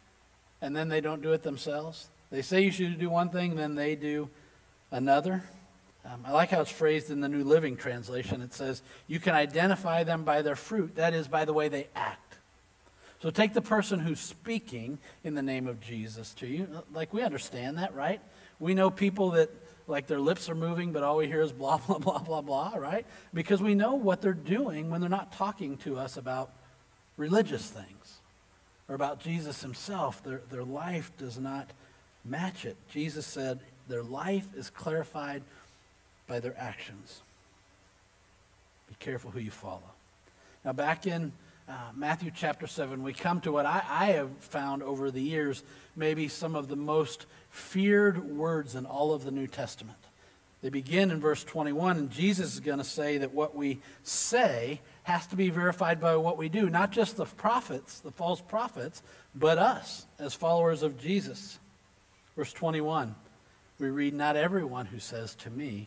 and 0.62 0.74
then 0.74 0.88
they 0.88 1.00
don't 1.00 1.22
do 1.22 1.32
it 1.32 1.42
themselves. 1.42 2.08
They 2.30 2.42
say 2.42 2.62
you 2.62 2.70
should 2.70 2.98
do 2.98 3.10
one 3.10 3.30
thing, 3.30 3.56
then 3.56 3.74
they 3.74 3.96
do 3.96 4.30
another. 4.90 5.42
Um, 6.10 6.24
I 6.24 6.32
like 6.32 6.50
how 6.50 6.60
it's 6.62 6.70
phrased 6.70 7.10
in 7.10 7.20
the 7.20 7.28
New 7.28 7.44
Living 7.44 7.76
Translation. 7.76 8.40
It 8.40 8.54
says, 8.54 8.82
You 9.06 9.20
can 9.20 9.34
identify 9.34 10.04
them 10.04 10.24
by 10.24 10.42
their 10.42 10.56
fruit, 10.56 10.94
that 10.96 11.12
is, 11.12 11.28
by 11.28 11.44
the 11.44 11.52
way 11.52 11.68
they 11.68 11.88
act. 11.94 12.36
So 13.20 13.30
take 13.30 13.52
the 13.52 13.60
person 13.60 13.98
who's 13.98 14.20
speaking 14.20 14.98
in 15.24 15.34
the 15.34 15.42
name 15.42 15.66
of 15.66 15.80
Jesus 15.80 16.32
to 16.34 16.46
you. 16.46 16.68
Like, 16.92 17.12
we 17.12 17.22
understand 17.22 17.78
that, 17.78 17.94
right? 17.94 18.20
We 18.60 18.74
know 18.74 18.90
people 18.90 19.32
that, 19.32 19.50
like, 19.86 20.06
their 20.06 20.20
lips 20.20 20.48
are 20.48 20.54
moving, 20.54 20.92
but 20.92 21.02
all 21.02 21.16
we 21.16 21.26
hear 21.26 21.42
is 21.42 21.52
blah, 21.52 21.76
blah, 21.86 21.98
blah, 21.98 22.20
blah, 22.20 22.40
blah, 22.40 22.74
right? 22.76 23.04
Because 23.34 23.60
we 23.60 23.74
know 23.74 23.94
what 23.94 24.22
they're 24.22 24.32
doing 24.32 24.88
when 24.88 25.00
they're 25.00 25.10
not 25.10 25.32
talking 25.32 25.76
to 25.78 25.98
us 25.98 26.16
about 26.16 26.52
religious 27.16 27.68
things 27.68 28.20
or 28.88 28.94
about 28.94 29.20
Jesus 29.20 29.60
himself. 29.60 30.22
Their, 30.22 30.40
their 30.50 30.64
life 30.64 31.10
does 31.18 31.38
not 31.38 31.68
match 32.24 32.64
it. 32.64 32.76
Jesus 32.90 33.26
said, 33.26 33.58
Their 33.88 34.04
life 34.04 34.46
is 34.56 34.70
clarified 34.70 35.42
by 36.28 36.38
their 36.38 36.54
actions. 36.58 37.22
Be 38.88 38.94
careful 39.00 39.30
who 39.30 39.40
you 39.40 39.50
follow. 39.50 39.82
Now, 40.64 40.72
back 40.72 41.06
in 41.06 41.32
uh, 41.68 41.72
Matthew 41.94 42.30
chapter 42.34 42.66
7, 42.66 43.02
we 43.02 43.12
come 43.12 43.40
to 43.40 43.52
what 43.52 43.66
I, 43.66 43.82
I 43.88 44.06
have 44.12 44.30
found 44.38 44.82
over 44.82 45.10
the 45.10 45.20
years 45.20 45.62
maybe 45.96 46.28
some 46.28 46.54
of 46.54 46.68
the 46.68 46.76
most 46.76 47.26
feared 47.50 48.24
words 48.24 48.74
in 48.74 48.86
all 48.86 49.12
of 49.12 49.24
the 49.24 49.30
New 49.30 49.46
Testament. 49.46 49.98
They 50.60 50.70
begin 50.70 51.10
in 51.10 51.20
verse 51.20 51.44
21, 51.44 51.96
and 51.96 52.10
Jesus 52.10 52.54
is 52.54 52.60
going 52.60 52.78
to 52.78 52.84
say 52.84 53.18
that 53.18 53.32
what 53.32 53.54
we 53.54 53.80
say 54.02 54.80
has 55.04 55.26
to 55.28 55.36
be 55.36 55.50
verified 55.50 56.00
by 56.00 56.16
what 56.16 56.36
we 56.36 56.48
do. 56.48 56.68
Not 56.68 56.90
just 56.90 57.16
the 57.16 57.26
prophets, 57.26 58.00
the 58.00 58.10
false 58.10 58.40
prophets, 58.40 59.02
but 59.34 59.58
us 59.58 60.06
as 60.18 60.34
followers 60.34 60.82
of 60.82 61.00
Jesus. 61.00 61.58
Verse 62.36 62.52
21, 62.52 63.14
we 63.78 63.88
read, 63.88 64.14
Not 64.14 64.36
everyone 64.36 64.86
who 64.86 64.98
says 64.98 65.34
to 65.36 65.50
me, 65.50 65.86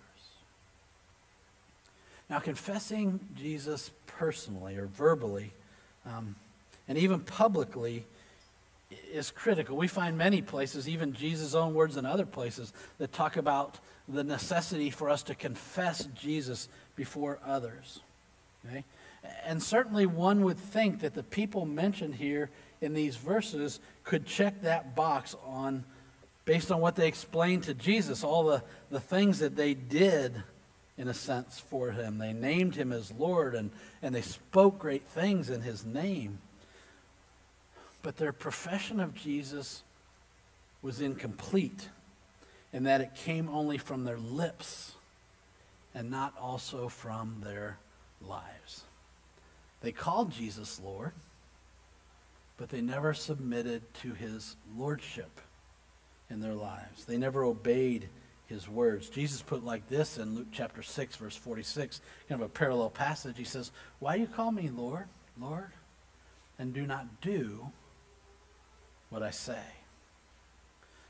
Now, 2.31 2.39
confessing 2.39 3.19
Jesus 3.35 3.91
personally 4.07 4.77
or 4.77 4.85
verbally, 4.85 5.51
um, 6.05 6.37
and 6.87 6.97
even 6.97 7.19
publicly, 7.19 8.05
is 9.11 9.31
critical. 9.31 9.75
We 9.75 9.89
find 9.89 10.17
many 10.17 10.41
places, 10.41 10.87
even 10.87 11.11
Jesus' 11.11 11.53
own 11.53 11.73
words 11.73 11.97
and 11.97 12.07
other 12.07 12.25
places, 12.25 12.71
that 12.99 13.11
talk 13.11 13.35
about 13.35 13.79
the 14.07 14.23
necessity 14.23 14.91
for 14.91 15.09
us 15.09 15.23
to 15.23 15.35
confess 15.35 16.05
Jesus 16.15 16.69
before 16.95 17.37
others. 17.45 17.99
Okay? 18.65 18.85
And 19.45 19.61
certainly 19.61 20.05
one 20.05 20.45
would 20.45 20.57
think 20.57 21.01
that 21.01 21.13
the 21.13 21.23
people 21.23 21.65
mentioned 21.65 22.15
here 22.15 22.49
in 22.79 22.93
these 22.93 23.17
verses 23.17 23.81
could 24.05 24.25
check 24.25 24.61
that 24.61 24.95
box 24.95 25.35
on 25.45 25.83
based 26.45 26.71
on 26.71 26.79
what 26.79 26.95
they 26.95 27.09
explained 27.09 27.63
to 27.63 27.73
Jesus, 27.73 28.23
all 28.23 28.43
the, 28.45 28.63
the 28.89 29.01
things 29.01 29.39
that 29.39 29.57
they 29.57 29.73
did, 29.73 30.41
in 31.01 31.07
a 31.07 31.13
sense, 31.15 31.59
for 31.59 31.89
him. 31.89 32.19
They 32.19 32.31
named 32.31 32.75
him 32.75 32.91
as 32.91 33.11
Lord 33.11 33.55
and, 33.55 33.71
and 34.03 34.13
they 34.13 34.21
spoke 34.21 34.77
great 34.77 35.01
things 35.01 35.49
in 35.49 35.61
his 35.61 35.83
name. 35.83 36.37
But 38.03 38.17
their 38.17 38.31
profession 38.31 38.99
of 38.99 39.15
Jesus 39.15 39.81
was 40.83 41.01
incomplete 41.01 41.89
in 42.71 42.83
that 42.83 43.01
it 43.01 43.15
came 43.15 43.49
only 43.49 43.79
from 43.79 44.03
their 44.03 44.19
lips 44.19 44.93
and 45.95 46.11
not 46.11 46.35
also 46.39 46.87
from 46.87 47.41
their 47.43 47.79
lives. 48.21 48.83
They 49.81 49.91
called 49.91 50.31
Jesus 50.31 50.79
Lord, 50.83 51.13
but 52.57 52.69
they 52.69 52.81
never 52.81 53.15
submitted 53.15 53.91
to 54.03 54.13
his 54.13 54.55
lordship 54.77 55.41
in 56.29 56.41
their 56.41 56.53
lives. 56.53 57.05
They 57.05 57.17
never 57.17 57.43
obeyed 57.43 58.07
his 58.51 58.69
words. 58.69 59.09
Jesus 59.09 59.41
put 59.41 59.65
like 59.65 59.87
this 59.87 60.17
in 60.17 60.35
Luke 60.35 60.47
chapter 60.51 60.83
6, 60.83 61.15
verse 61.15 61.35
46, 61.35 62.01
kind 62.27 62.41
of 62.41 62.45
a 62.45 62.49
parallel 62.49 62.89
passage. 62.89 63.37
He 63.37 63.43
says, 63.45 63.71
Why 63.99 64.15
do 64.15 64.21
you 64.21 64.27
call 64.27 64.51
me 64.51 64.69
Lord, 64.69 65.05
Lord, 65.39 65.71
and 66.59 66.73
do 66.73 66.85
not 66.85 67.21
do 67.21 67.71
what 69.09 69.23
I 69.23 69.31
say? 69.31 69.63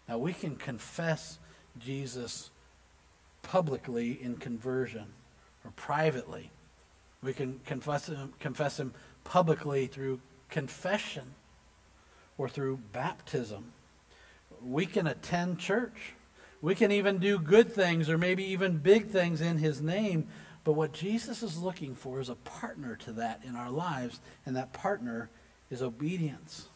Now, 0.07 0.17
we 0.19 0.33
can 0.33 0.55
confess 0.55 1.39
Jesus 1.79 2.51
publicly 3.41 4.12
in 4.21 4.38
conversion 4.38 5.07
or 5.65 5.71
privately. 5.75 6.51
We 7.24 7.33
can 7.33 7.60
confess 7.65 8.07
him, 8.07 8.33
confess 8.39 8.79
him 8.79 8.93
publicly 9.24 9.88
through 9.88 10.21
confession 10.50 11.33
or 12.38 12.50
through 12.50 12.79
baptism. 12.93 13.74
We 14.63 14.86
can 14.86 15.07
attend 15.07 15.60
church 15.60 16.13
we 16.62 16.75
can 16.75 16.91
even 16.91 17.18
do 17.18 17.39
good 17.39 17.74
things 17.74 18.10
or 18.10 18.18
maybe 18.18 18.44
even 18.44 18.77
big 18.77 19.08
things 19.08 19.41
in 19.41 19.58
his 19.58 19.82
name. 19.82 20.27
But 20.63 20.74
what 20.74 20.94
Jesus 20.94 21.41
is 21.41 21.58
looking 21.58 21.96
for 21.96 22.20
is 22.20 22.30
a 22.30 22.36
partner 22.36 22.96
to 22.98 23.13
that 23.13 23.41
in 23.44 23.56
our 23.56 23.72
lives, 23.72 24.20
and 24.46 24.56
that 24.56 24.74
partner 24.74 25.30
is 25.72 25.82
obedience. 25.82 26.68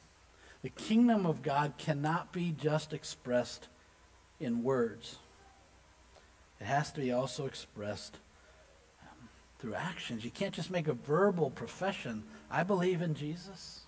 The 0.64 0.70
kingdom 0.70 1.28
of 1.28 1.44
God 1.44 1.74
cannot 1.78 2.32
be 2.34 2.52
just 2.52 2.94
expressed 2.94 3.68
in 4.40 4.64
words, 4.64 5.18
it 6.60 6.66
has 6.66 6.92
to 6.92 7.00
be 7.00 7.12
also 7.12 7.46
expressed 7.46 8.18
um, 9.02 9.30
through 9.60 9.76
actions. 9.76 10.26
You 10.26 10.32
can't 10.32 10.54
just 10.54 10.72
make 10.72 10.88
a 10.88 10.94
verbal 10.94 11.52
profession, 11.52 12.24
I 12.52 12.64
believe 12.64 13.02
in 13.02 13.14
Jesus. 13.14 13.82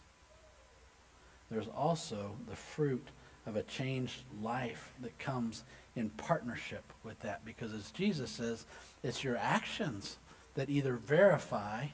There's 1.50 1.68
also 1.68 2.36
the 2.48 2.56
fruit 2.56 3.08
of 3.48 3.56
a 3.56 3.64
changed 3.64 4.22
life 4.42 4.92
that 5.02 5.18
comes 5.18 5.64
in 5.96 6.10
partnership 6.12 6.84
with 7.04 7.20
that 7.22 7.44
because 7.44 7.74
as 7.74 7.90
Jesus 7.92 8.30
says, 8.30 8.66
it's 9.02 9.24
your 9.24 9.38
actions 9.38 10.18
that 10.54 10.70
either 10.70 10.94
verify 10.94 11.88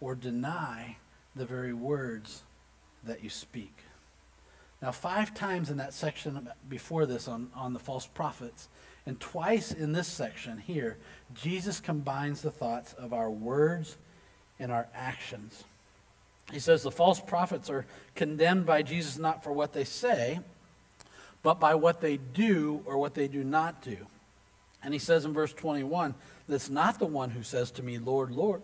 or 0.00 0.14
deny 0.14 0.96
the 1.34 1.46
very 1.46 1.72
words 1.72 2.42
that 3.04 3.22
you 3.22 3.30
speak. 3.30 3.74
Now, 4.82 4.90
five 4.90 5.34
times 5.34 5.70
in 5.70 5.78
that 5.78 5.94
section 5.94 6.48
before 6.68 7.06
this 7.06 7.28
on, 7.28 7.50
on 7.54 7.72
the 7.72 7.78
false 7.78 8.06
prophets, 8.06 8.68
and 9.06 9.18
twice 9.18 9.72
in 9.72 9.92
this 9.92 10.08
section 10.08 10.58
here, 10.58 10.98
Jesus 11.34 11.80
combines 11.80 12.42
the 12.42 12.50
thoughts 12.50 12.92
of 12.94 13.12
our 13.12 13.30
words 13.30 13.96
and 14.58 14.72
our 14.72 14.88
actions. 14.94 15.64
He 16.52 16.58
says 16.58 16.82
the 16.82 16.90
false 16.90 17.20
prophets 17.20 17.70
are 17.70 17.86
condemned 18.14 18.66
by 18.66 18.82
Jesus 18.82 19.18
not 19.18 19.42
for 19.42 19.52
what 19.52 19.72
they 19.72 19.84
say, 19.84 20.40
but 21.46 21.60
by 21.60 21.76
what 21.76 22.00
they 22.00 22.16
do 22.16 22.82
or 22.86 22.98
what 22.98 23.14
they 23.14 23.28
do 23.28 23.44
not 23.44 23.80
do. 23.80 23.96
And 24.82 24.92
he 24.92 24.98
says 24.98 25.24
in 25.24 25.32
verse 25.32 25.52
21 25.52 26.16
that's 26.48 26.68
not 26.68 26.98
the 26.98 27.06
one 27.06 27.30
who 27.30 27.44
says 27.44 27.70
to 27.72 27.84
me, 27.84 27.98
Lord, 27.98 28.32
Lord, 28.32 28.62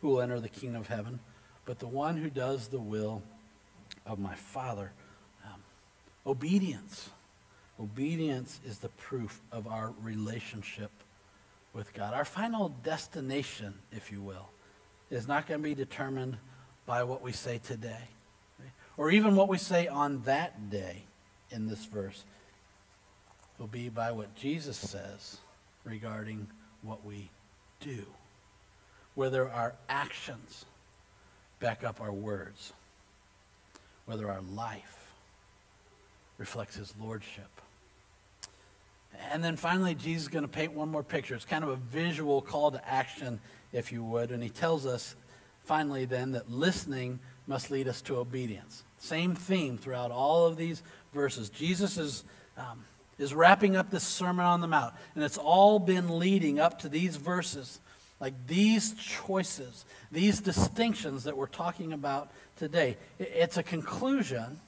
who 0.00 0.10
will 0.10 0.20
enter 0.20 0.38
the 0.38 0.48
kingdom 0.48 0.80
of 0.80 0.86
heaven, 0.86 1.18
but 1.64 1.80
the 1.80 1.88
one 1.88 2.18
who 2.18 2.30
does 2.30 2.68
the 2.68 2.78
will 2.78 3.20
of 4.06 4.20
my 4.20 4.36
Father. 4.36 4.92
Um, 5.44 5.60
obedience. 6.24 7.10
Obedience 7.80 8.60
is 8.64 8.78
the 8.78 8.90
proof 8.90 9.40
of 9.50 9.66
our 9.66 9.92
relationship 10.02 10.92
with 11.72 11.92
God. 11.94 12.14
Our 12.14 12.24
final 12.24 12.68
destination, 12.84 13.74
if 13.90 14.12
you 14.12 14.22
will, 14.22 14.50
is 15.10 15.26
not 15.26 15.48
going 15.48 15.60
to 15.60 15.64
be 15.64 15.74
determined 15.74 16.36
by 16.86 17.02
what 17.02 17.22
we 17.22 17.32
say 17.32 17.58
today 17.58 18.06
or 18.96 19.10
even 19.10 19.34
what 19.34 19.48
we 19.48 19.58
say 19.58 19.88
on 19.88 20.22
that 20.22 20.70
day 20.70 21.06
in 21.52 21.68
this 21.68 21.84
verse 21.84 22.24
will 23.58 23.66
be 23.66 23.88
by 23.88 24.12
what 24.12 24.34
Jesus 24.34 24.76
says 24.76 25.38
regarding 25.84 26.48
what 26.82 27.04
we 27.04 27.30
do, 27.80 28.04
whether 29.14 29.48
our 29.48 29.74
actions 29.88 30.64
back 31.60 31.84
up 31.84 32.00
our 32.00 32.12
words, 32.12 32.72
whether 34.06 34.30
our 34.30 34.40
life 34.40 35.12
reflects 36.38 36.74
his 36.76 36.92
lordship. 37.00 37.60
And 39.30 39.44
then 39.44 39.56
finally, 39.56 39.94
Jesus 39.94 40.24
is 40.24 40.28
going 40.28 40.42
to 40.42 40.48
paint 40.48 40.72
one 40.72 40.88
more 40.88 41.02
picture. 41.02 41.34
It's 41.34 41.44
kind 41.44 41.62
of 41.62 41.70
a 41.70 41.76
visual 41.76 42.40
call 42.40 42.72
to 42.72 42.88
action, 42.88 43.40
if 43.72 43.92
you 43.92 44.02
would. 44.02 44.30
And 44.30 44.42
he 44.42 44.48
tells 44.48 44.86
us 44.86 45.14
finally 45.64 46.04
then 46.04 46.32
that 46.32 46.50
listening 46.50 47.20
must 47.46 47.70
lead 47.70 47.86
us 47.88 48.00
to 48.02 48.16
obedience. 48.16 48.82
Same 48.98 49.34
theme 49.34 49.78
throughout 49.78 50.10
all 50.10 50.46
of 50.46 50.56
these 50.56 50.82
verses. 51.12 51.50
Jesus 51.50 51.98
is, 51.98 52.24
um, 52.56 52.84
is 53.18 53.34
wrapping 53.34 53.76
up 53.76 53.90
this 53.90 54.04
Sermon 54.04 54.44
on 54.44 54.60
the 54.60 54.66
Mount, 54.66 54.94
and 55.14 55.24
it's 55.24 55.38
all 55.38 55.78
been 55.78 56.18
leading 56.18 56.58
up 56.58 56.80
to 56.80 56.88
these 56.88 57.16
verses, 57.16 57.80
like 58.20 58.34
these 58.46 58.94
choices, 58.94 59.84
these 60.10 60.40
distinctions 60.40 61.24
that 61.24 61.36
we're 61.36 61.46
talking 61.46 61.92
about 61.92 62.30
today. 62.56 62.96
It's 63.18 63.56
a 63.56 63.62
conclusion 63.62 64.60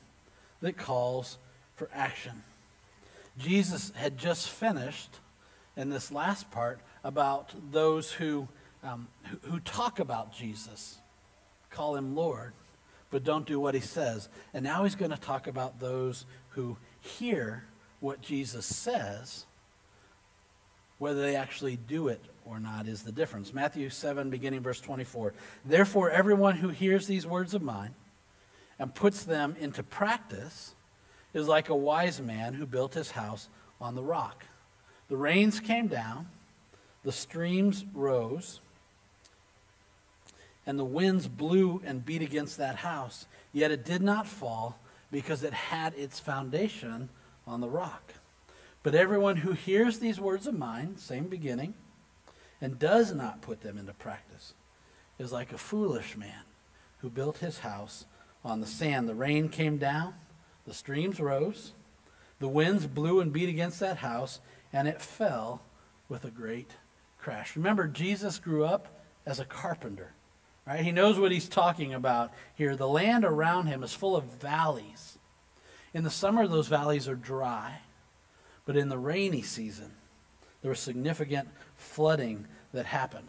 that 0.60 0.76
calls 0.76 1.38
for 1.76 1.88
action. 1.92 2.42
Jesus 3.38 3.92
had 3.96 4.16
just 4.18 4.48
finished 4.48 5.18
in 5.76 5.90
this 5.90 6.12
last 6.12 6.50
part 6.50 6.78
about 7.02 7.52
those 7.72 8.12
who, 8.12 8.48
um, 8.82 9.08
who, 9.24 9.50
who 9.50 9.60
talk 9.60 9.98
about 9.98 10.32
Jesus, 10.32 10.98
call 11.70 11.96
him 11.96 12.14
Lord 12.14 12.52
but 13.14 13.22
don't 13.22 13.46
do 13.46 13.60
what 13.60 13.76
he 13.76 13.80
says. 13.80 14.28
And 14.52 14.64
now 14.64 14.82
he's 14.82 14.96
going 14.96 15.12
to 15.12 15.16
talk 15.16 15.46
about 15.46 15.78
those 15.78 16.26
who 16.48 16.76
hear 16.98 17.62
what 18.00 18.20
Jesus 18.20 18.66
says, 18.66 19.46
whether 20.98 21.22
they 21.22 21.36
actually 21.36 21.76
do 21.76 22.08
it 22.08 22.20
or 22.44 22.58
not 22.58 22.88
is 22.88 23.04
the 23.04 23.12
difference. 23.12 23.54
Matthew 23.54 23.88
7, 23.88 24.30
beginning 24.30 24.62
verse 24.62 24.80
24. 24.80 25.32
Therefore, 25.64 26.10
everyone 26.10 26.56
who 26.56 26.70
hears 26.70 27.06
these 27.06 27.24
words 27.24 27.54
of 27.54 27.62
mine 27.62 27.94
and 28.80 28.92
puts 28.92 29.22
them 29.22 29.54
into 29.60 29.84
practice 29.84 30.74
is 31.32 31.46
like 31.46 31.68
a 31.68 31.76
wise 31.76 32.20
man 32.20 32.54
who 32.54 32.66
built 32.66 32.94
his 32.94 33.12
house 33.12 33.48
on 33.80 33.94
the 33.94 34.02
rock. 34.02 34.44
The 35.06 35.16
rains 35.16 35.60
came 35.60 35.86
down, 35.86 36.26
the 37.04 37.12
streams 37.12 37.84
rose 37.94 38.58
and 40.66 40.78
the 40.78 40.84
winds 40.84 41.28
blew 41.28 41.82
and 41.84 42.04
beat 42.04 42.22
against 42.22 42.56
that 42.58 42.76
house. 42.76 43.26
Yet 43.52 43.70
it 43.70 43.84
did 43.84 44.02
not 44.02 44.26
fall 44.26 44.78
because 45.10 45.42
it 45.42 45.52
had 45.52 45.94
its 45.94 46.18
foundation 46.18 47.08
on 47.46 47.60
the 47.60 47.68
rock. 47.68 48.14
But 48.82 48.94
everyone 48.94 49.36
who 49.36 49.52
hears 49.52 49.98
these 49.98 50.20
words 50.20 50.46
of 50.46 50.58
mine, 50.58 50.96
same 50.96 51.28
beginning, 51.28 51.74
and 52.60 52.78
does 52.78 53.14
not 53.14 53.42
put 53.42 53.60
them 53.60 53.78
into 53.78 53.94
practice 53.94 54.54
is 55.18 55.32
like 55.32 55.52
a 55.52 55.58
foolish 55.58 56.16
man 56.16 56.42
who 56.98 57.10
built 57.10 57.38
his 57.38 57.60
house 57.60 58.06
on 58.44 58.60
the 58.60 58.66
sand. 58.66 59.08
The 59.08 59.14
rain 59.14 59.48
came 59.48 59.78
down, 59.78 60.14
the 60.66 60.74
streams 60.74 61.20
rose, 61.20 61.72
the 62.40 62.48
winds 62.48 62.86
blew 62.86 63.20
and 63.20 63.32
beat 63.32 63.48
against 63.48 63.80
that 63.80 63.98
house, 63.98 64.40
and 64.72 64.88
it 64.88 65.00
fell 65.00 65.62
with 66.08 66.24
a 66.24 66.30
great 66.30 66.72
crash. 67.18 67.56
Remember, 67.56 67.86
Jesus 67.86 68.38
grew 68.38 68.64
up 68.64 68.88
as 69.24 69.38
a 69.38 69.44
carpenter. 69.44 70.12
Right? 70.66 70.80
He 70.80 70.92
knows 70.92 71.18
what 71.18 71.32
he's 71.32 71.48
talking 71.48 71.92
about 71.92 72.32
here. 72.54 72.74
The 72.74 72.88
land 72.88 73.24
around 73.24 73.66
him 73.66 73.82
is 73.82 73.92
full 73.92 74.16
of 74.16 74.24
valleys. 74.24 75.18
In 75.92 76.04
the 76.04 76.10
summer, 76.10 76.46
those 76.48 76.68
valleys 76.68 77.06
are 77.08 77.14
dry. 77.14 77.80
But 78.64 78.76
in 78.76 78.88
the 78.88 78.98
rainy 78.98 79.42
season, 79.42 79.92
there 80.62 80.70
was 80.70 80.80
significant 80.80 81.48
flooding 81.76 82.46
that 82.72 82.86
happened. 82.86 83.28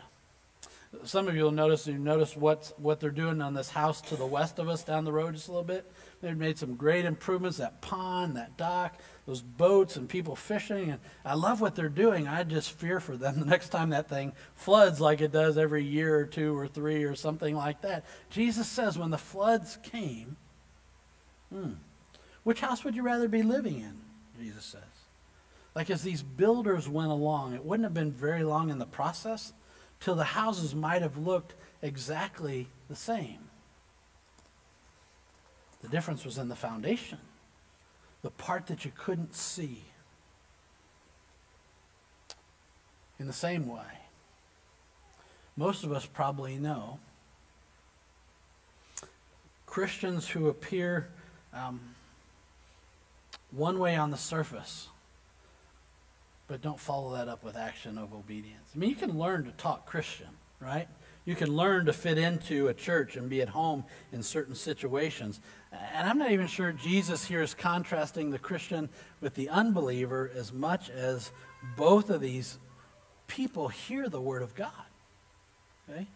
Some 1.03 1.27
of 1.27 1.35
you 1.35 1.43
will 1.43 1.51
notice, 1.51 1.87
you 1.87 1.97
notice 1.97 2.37
what's, 2.37 2.69
what 2.77 3.01
they're 3.01 3.09
doing 3.09 3.41
on 3.41 3.53
this 3.53 3.69
house 3.69 3.99
to 4.03 4.15
the 4.15 4.25
west 4.25 4.59
of 4.59 4.69
us 4.69 4.83
down 4.83 5.03
the 5.03 5.11
road 5.11 5.33
just 5.33 5.49
a 5.49 5.51
little 5.51 5.65
bit. 5.65 5.91
They've 6.21 6.37
made 6.37 6.57
some 6.57 6.75
great 6.75 7.03
improvements, 7.03 7.57
that 7.57 7.81
pond, 7.81 8.37
that 8.37 8.55
dock 8.55 8.97
those 9.25 9.41
boats 9.41 9.95
and 9.95 10.07
people 10.07 10.35
fishing. 10.35 10.91
And 10.91 10.99
I 11.23 11.33
love 11.33 11.61
what 11.61 11.75
they're 11.75 11.89
doing. 11.89 12.27
I 12.27 12.43
just 12.43 12.71
fear 12.71 12.99
for 12.99 13.17
them 13.17 13.39
the 13.39 13.45
next 13.45 13.69
time 13.69 13.89
that 13.89 14.09
thing 14.09 14.33
floods 14.55 15.01
like 15.01 15.21
it 15.21 15.31
does 15.31 15.57
every 15.57 15.83
year 15.83 16.15
or 16.15 16.25
two 16.25 16.57
or 16.57 16.67
three 16.67 17.03
or 17.03 17.15
something 17.15 17.55
like 17.55 17.81
that. 17.81 18.05
Jesus 18.29 18.67
says 18.67 18.97
when 18.97 19.09
the 19.09 19.17
floods 19.17 19.77
came, 19.83 20.37
hmm, 21.51 21.73
which 22.43 22.61
house 22.61 22.83
would 22.83 22.95
you 22.95 23.03
rather 23.03 23.27
be 23.27 23.43
living 23.43 23.79
in? 23.79 24.01
Jesus 24.39 24.65
says. 24.65 24.81
Like 25.73 25.89
as 25.89 26.03
these 26.03 26.23
builders 26.23 26.87
went 26.87 27.11
along, 27.11 27.53
it 27.53 27.65
wouldn't 27.65 27.85
have 27.85 27.93
been 27.93 28.11
very 28.11 28.43
long 28.43 28.69
in 28.69 28.77
the 28.77 28.85
process 28.85 29.53
till 29.99 30.15
the 30.15 30.23
houses 30.23 30.75
might 30.75 31.01
have 31.01 31.17
looked 31.17 31.55
exactly 31.81 32.67
the 32.87 32.95
same. 32.95 33.39
The 35.81 35.89
difference 35.89 36.23
was 36.23 36.37
in 36.37 36.47
the 36.47 36.55
foundation 36.55 37.19
the 38.25 38.31
part 38.31 38.65
that 38.65 38.83
you 38.83 38.91
couldn't 38.97 39.35
see. 39.35 39.83
In 43.19 43.27
the 43.27 43.33
same 43.33 43.67
way, 43.67 43.99
most 45.55 45.83
of 45.83 45.91
us 45.91 46.07
probably 46.07 46.57
know 46.57 46.97
Christians 49.67 50.27
who 50.27 50.47
appear 50.47 51.09
um, 51.53 51.79
one 53.51 53.77
way 53.77 53.95
on 53.95 54.09
the 54.09 54.17
surface 54.17 54.87
but 56.47 56.63
don't 56.63 56.79
follow 56.79 57.13
that 57.13 57.27
up 57.27 57.43
with 57.43 57.55
action 57.55 57.99
of 57.99 58.11
obedience. 58.11 58.71
I 58.75 58.79
mean, 58.79 58.89
you 58.89 58.95
can 58.95 59.19
learn 59.19 59.45
to 59.45 59.51
talk 59.51 59.85
Christian, 59.85 60.29
right? 60.59 60.87
You 61.25 61.35
can 61.35 61.55
learn 61.55 61.87
to 61.87 61.93
fit 61.93 62.19
into 62.19 62.67
a 62.67 62.73
church 62.73 63.15
and 63.15 63.29
be 63.29 63.41
at 63.41 63.49
home 63.49 63.83
in 64.11 64.21
certain 64.21 64.53
situations. 64.53 65.39
And 65.71 66.07
I'm 66.07 66.19
not 66.19 66.31
even 66.31 66.45
sure 66.45 66.71
Jesus 66.71 67.25
here 67.25 67.41
is 67.41 67.55
contrasting 67.55 68.29
the 68.29 68.39
Christian 68.39 68.89
with 69.21 69.33
the 69.33 69.49
unbeliever 69.49 70.31
as 70.35 70.53
much 70.53 70.89
as 70.91 71.31
both 71.75 72.11
of 72.11 72.21
these 72.21 72.59
people 73.27 73.69
hear 73.69 74.07
the 74.07 74.21
Word 74.21 74.43
of 74.43 74.53
God. 74.53 74.69
Okay? 75.89 76.07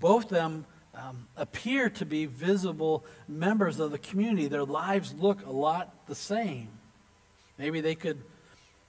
Both 0.00 0.24
of 0.24 0.30
them 0.30 0.66
um, 0.94 1.28
appear 1.36 1.90
to 1.90 2.06
be 2.06 2.24
visible 2.24 3.04
members 3.28 3.78
of 3.78 3.90
the 3.90 3.98
community. 3.98 4.48
Their 4.48 4.64
lives 4.64 5.14
look 5.14 5.44
a 5.44 5.52
lot 5.52 6.06
the 6.06 6.14
same. 6.14 6.68
Maybe 7.58 7.82
they 7.82 7.94
could 7.94 8.22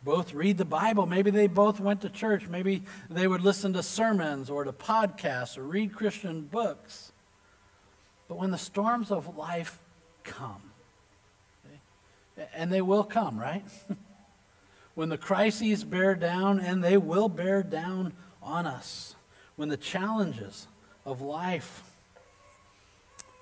both 0.04 0.34
read 0.34 0.58
the 0.58 0.66
Bible. 0.66 1.06
Maybe 1.06 1.32
they 1.32 1.48
both 1.48 1.80
went 1.80 2.02
to 2.02 2.10
church. 2.10 2.48
Maybe 2.48 2.84
they 3.10 3.28
would 3.28 3.42
listen 3.42 3.74
to 3.74 3.84
sermons 3.84 4.50
or 4.50 4.64
to 4.64 4.72
podcasts 4.72 5.58
or 5.58 5.64
read 5.64 5.94
Christian 5.94 6.42
books. 6.42 7.12
But 8.28 8.38
when 8.38 8.52
the 8.52 8.58
storms 8.58 9.12
of 9.12 9.38
life 9.38 9.80
come, 10.24 10.62
and 12.54 12.72
they 12.72 12.82
will 12.82 13.04
come, 13.04 13.40
right? 13.40 13.64
when 14.96 15.10
the 15.10 15.18
crises 15.18 15.84
bear 15.84 16.14
down, 16.14 16.60
and 16.60 16.84
they 16.84 16.98
will 16.98 17.30
bear 17.30 17.64
down 17.64 18.14
on 18.42 18.68
us, 18.68 19.16
when 19.56 19.70
the 19.70 19.78
challenges 19.78 20.68
of 21.06 21.22
life 21.22 21.84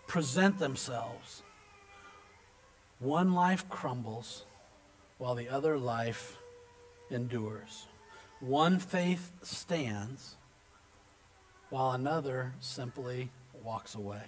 present 0.07 0.59
themselves, 0.59 1.43
one 2.99 3.33
life 3.33 3.67
crumbles 3.69 4.45
while 5.17 5.35
the 5.35 5.49
other 5.49 5.77
life 5.77 6.37
endures. 7.09 7.85
One 8.39 8.79
faith 8.79 9.31
stands 9.41 10.35
while 11.69 11.91
another 11.91 12.53
simply 12.59 13.29
walks 13.63 13.95
away. 13.95 14.23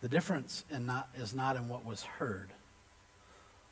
The 0.00 0.08
difference 0.08 0.64
not, 0.70 1.08
is 1.14 1.34
not 1.34 1.56
in 1.56 1.68
what 1.68 1.84
was 1.84 2.02
heard. 2.02 2.50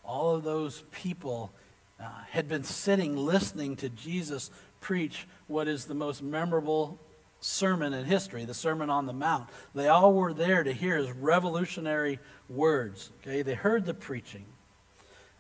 All 0.05 0.35
of 0.35 0.45
those 0.45 0.85
people 0.91 1.53
uh, 2.01 2.09
had 2.31 2.49
been 2.49 2.65
sitting 2.65 3.17
listening 3.17 3.77
to 3.77 3.89
Jesus 3.89 4.51
preach 4.81 5.27
what 5.47 5.69
is 5.69 5.87
the 5.87 5.95
most 5.95 6.23
memorable 6.23 6.99
sermon 7.41 7.93
in 7.93 8.05
history, 8.05 8.45
the 8.45 8.55
Sermon 8.55 8.91
on 8.91 9.07
the 9.07 9.13
Mount. 9.13 9.49
They 9.75 9.89
all 9.89 10.13
were 10.13 10.33
there 10.33 10.63
to 10.65 10.73
hear 10.73 10.97
his 10.97 11.11
revolutionary 11.13 12.19
words. 12.49 13.11
Okay, 13.21 13.43
they 13.43 13.55
heard 13.55 13.85
the 13.85 13.95
preaching. 13.95 14.45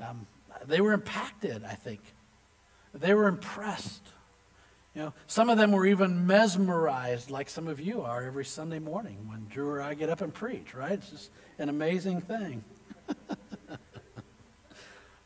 Um, 0.00 0.26
they 0.66 0.80
were 0.80 0.92
impacted, 0.92 1.64
I 1.64 1.74
think. 1.74 2.00
They 2.94 3.14
were 3.14 3.28
impressed. 3.28 4.02
You 4.94 5.02
know, 5.02 5.12
some 5.26 5.50
of 5.50 5.58
them 5.58 5.72
were 5.72 5.86
even 5.86 6.26
mesmerized, 6.26 7.30
like 7.30 7.48
some 7.48 7.68
of 7.68 7.78
you 7.78 8.02
are 8.02 8.24
every 8.24 8.44
Sunday 8.44 8.78
morning 8.78 9.28
when 9.28 9.46
Drew 9.48 9.68
or 9.68 9.80
I 9.80 9.94
get 9.94 10.10
up 10.10 10.20
and 10.20 10.34
preach, 10.34 10.74
right? 10.74 10.92
It's 10.92 11.10
just 11.10 11.30
an 11.58 11.68
amazing 11.68 12.20
thing. 12.22 12.64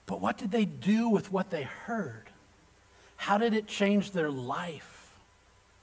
but 0.07 0.21
what 0.21 0.37
did 0.37 0.51
they 0.51 0.65
do 0.65 1.09
with 1.09 1.33
what 1.33 1.51
they 1.51 1.63
heard? 1.63 2.29
How 3.17 3.39
did 3.39 3.55
it 3.55 3.67
change 3.67 4.11
their 4.11 4.31
life? 4.31 5.11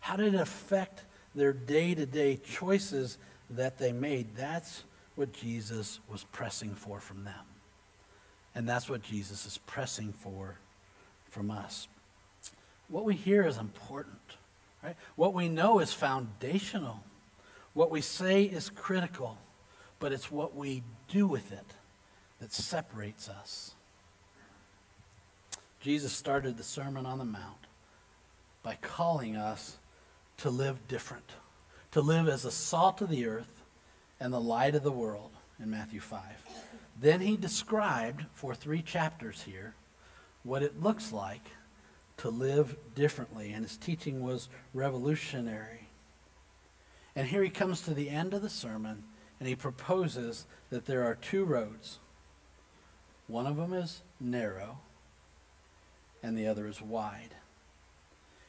How 0.01 0.17
did 0.17 0.33
it 0.35 0.39
affect 0.39 1.03
their 1.33 1.53
day 1.53 1.95
to 1.95 2.05
day 2.05 2.38
choices 2.38 3.17
that 3.49 3.77
they 3.77 3.91
made? 3.91 4.35
That's 4.35 4.83
what 5.15 5.33
Jesus 5.33 5.99
was 6.09 6.25
pressing 6.25 6.75
for 6.75 6.99
from 6.99 7.23
them. 7.23 7.48
And 8.55 8.67
that's 8.67 8.89
what 8.89 9.03
Jesus 9.03 9.45
is 9.45 9.57
pressing 9.59 10.13
for 10.13 10.55
from 11.29 11.51
us. 11.51 11.88
What 12.88 13.05
we 13.05 13.15
hear 13.15 13.45
is 13.45 13.57
important, 13.57 14.17
right? 14.83 14.95
What 15.15 15.33
we 15.33 15.47
know 15.47 15.79
is 15.79 15.93
foundational. 15.93 17.03
What 17.73 17.91
we 17.91 18.01
say 18.01 18.43
is 18.43 18.69
critical, 18.69 19.38
but 19.99 20.12
it's 20.12 20.31
what 20.31 20.55
we 20.55 20.83
do 21.07 21.27
with 21.27 21.51
it 21.51 21.73
that 22.39 22.51
separates 22.51 23.29
us. 23.29 23.73
Jesus 25.81 26.12
started 26.12 26.57
the 26.57 26.63
Sermon 26.63 27.05
on 27.05 27.19
the 27.19 27.25
Mount 27.25 27.67
by 28.63 28.77
calling 28.81 29.35
us 29.35 29.77
to 30.38 30.49
live 30.49 30.88
different, 30.88 31.31
to 31.91 32.01
live 32.01 32.27
as 32.27 32.43
the 32.43 32.51
salt 32.51 33.01
of 33.01 33.09
the 33.09 33.25
earth 33.27 33.63
and 34.19 34.33
the 34.33 34.41
light 34.41 34.75
of 34.75 34.83
the 34.83 34.91
world 34.91 35.31
in 35.62 35.69
Matthew 35.69 35.99
5. 35.99 36.21
Then 36.99 37.21
he 37.21 37.38
described 37.38 38.25
for 38.33 38.53
three 38.53 38.81
chapters 38.81 39.43
here 39.43 39.75
what 40.43 40.63
it 40.63 40.81
looks 40.81 41.12
like 41.12 41.51
to 42.17 42.29
live 42.29 42.75
differently, 42.95 43.51
and 43.51 43.63
his 43.63 43.77
teaching 43.77 44.21
was 44.21 44.49
revolutionary. 44.73 45.88
And 47.15 47.27
here 47.27 47.43
he 47.43 47.49
comes 47.49 47.81
to 47.81 47.93
the 47.93 48.09
end 48.09 48.33
of 48.33 48.41
the 48.41 48.49
sermon, 48.49 49.03
and 49.39 49.47
he 49.47 49.55
proposes 49.55 50.45
that 50.69 50.85
there 50.85 51.03
are 51.03 51.15
two 51.15 51.45
roads. 51.45 51.99
One 53.27 53.47
of 53.47 53.55
them 53.55 53.73
is 53.73 54.01
narrow, 54.19 54.79
and 56.21 56.38
the 56.38 56.47
other 56.47 56.67
is 56.67 56.81
wide. 56.81 57.35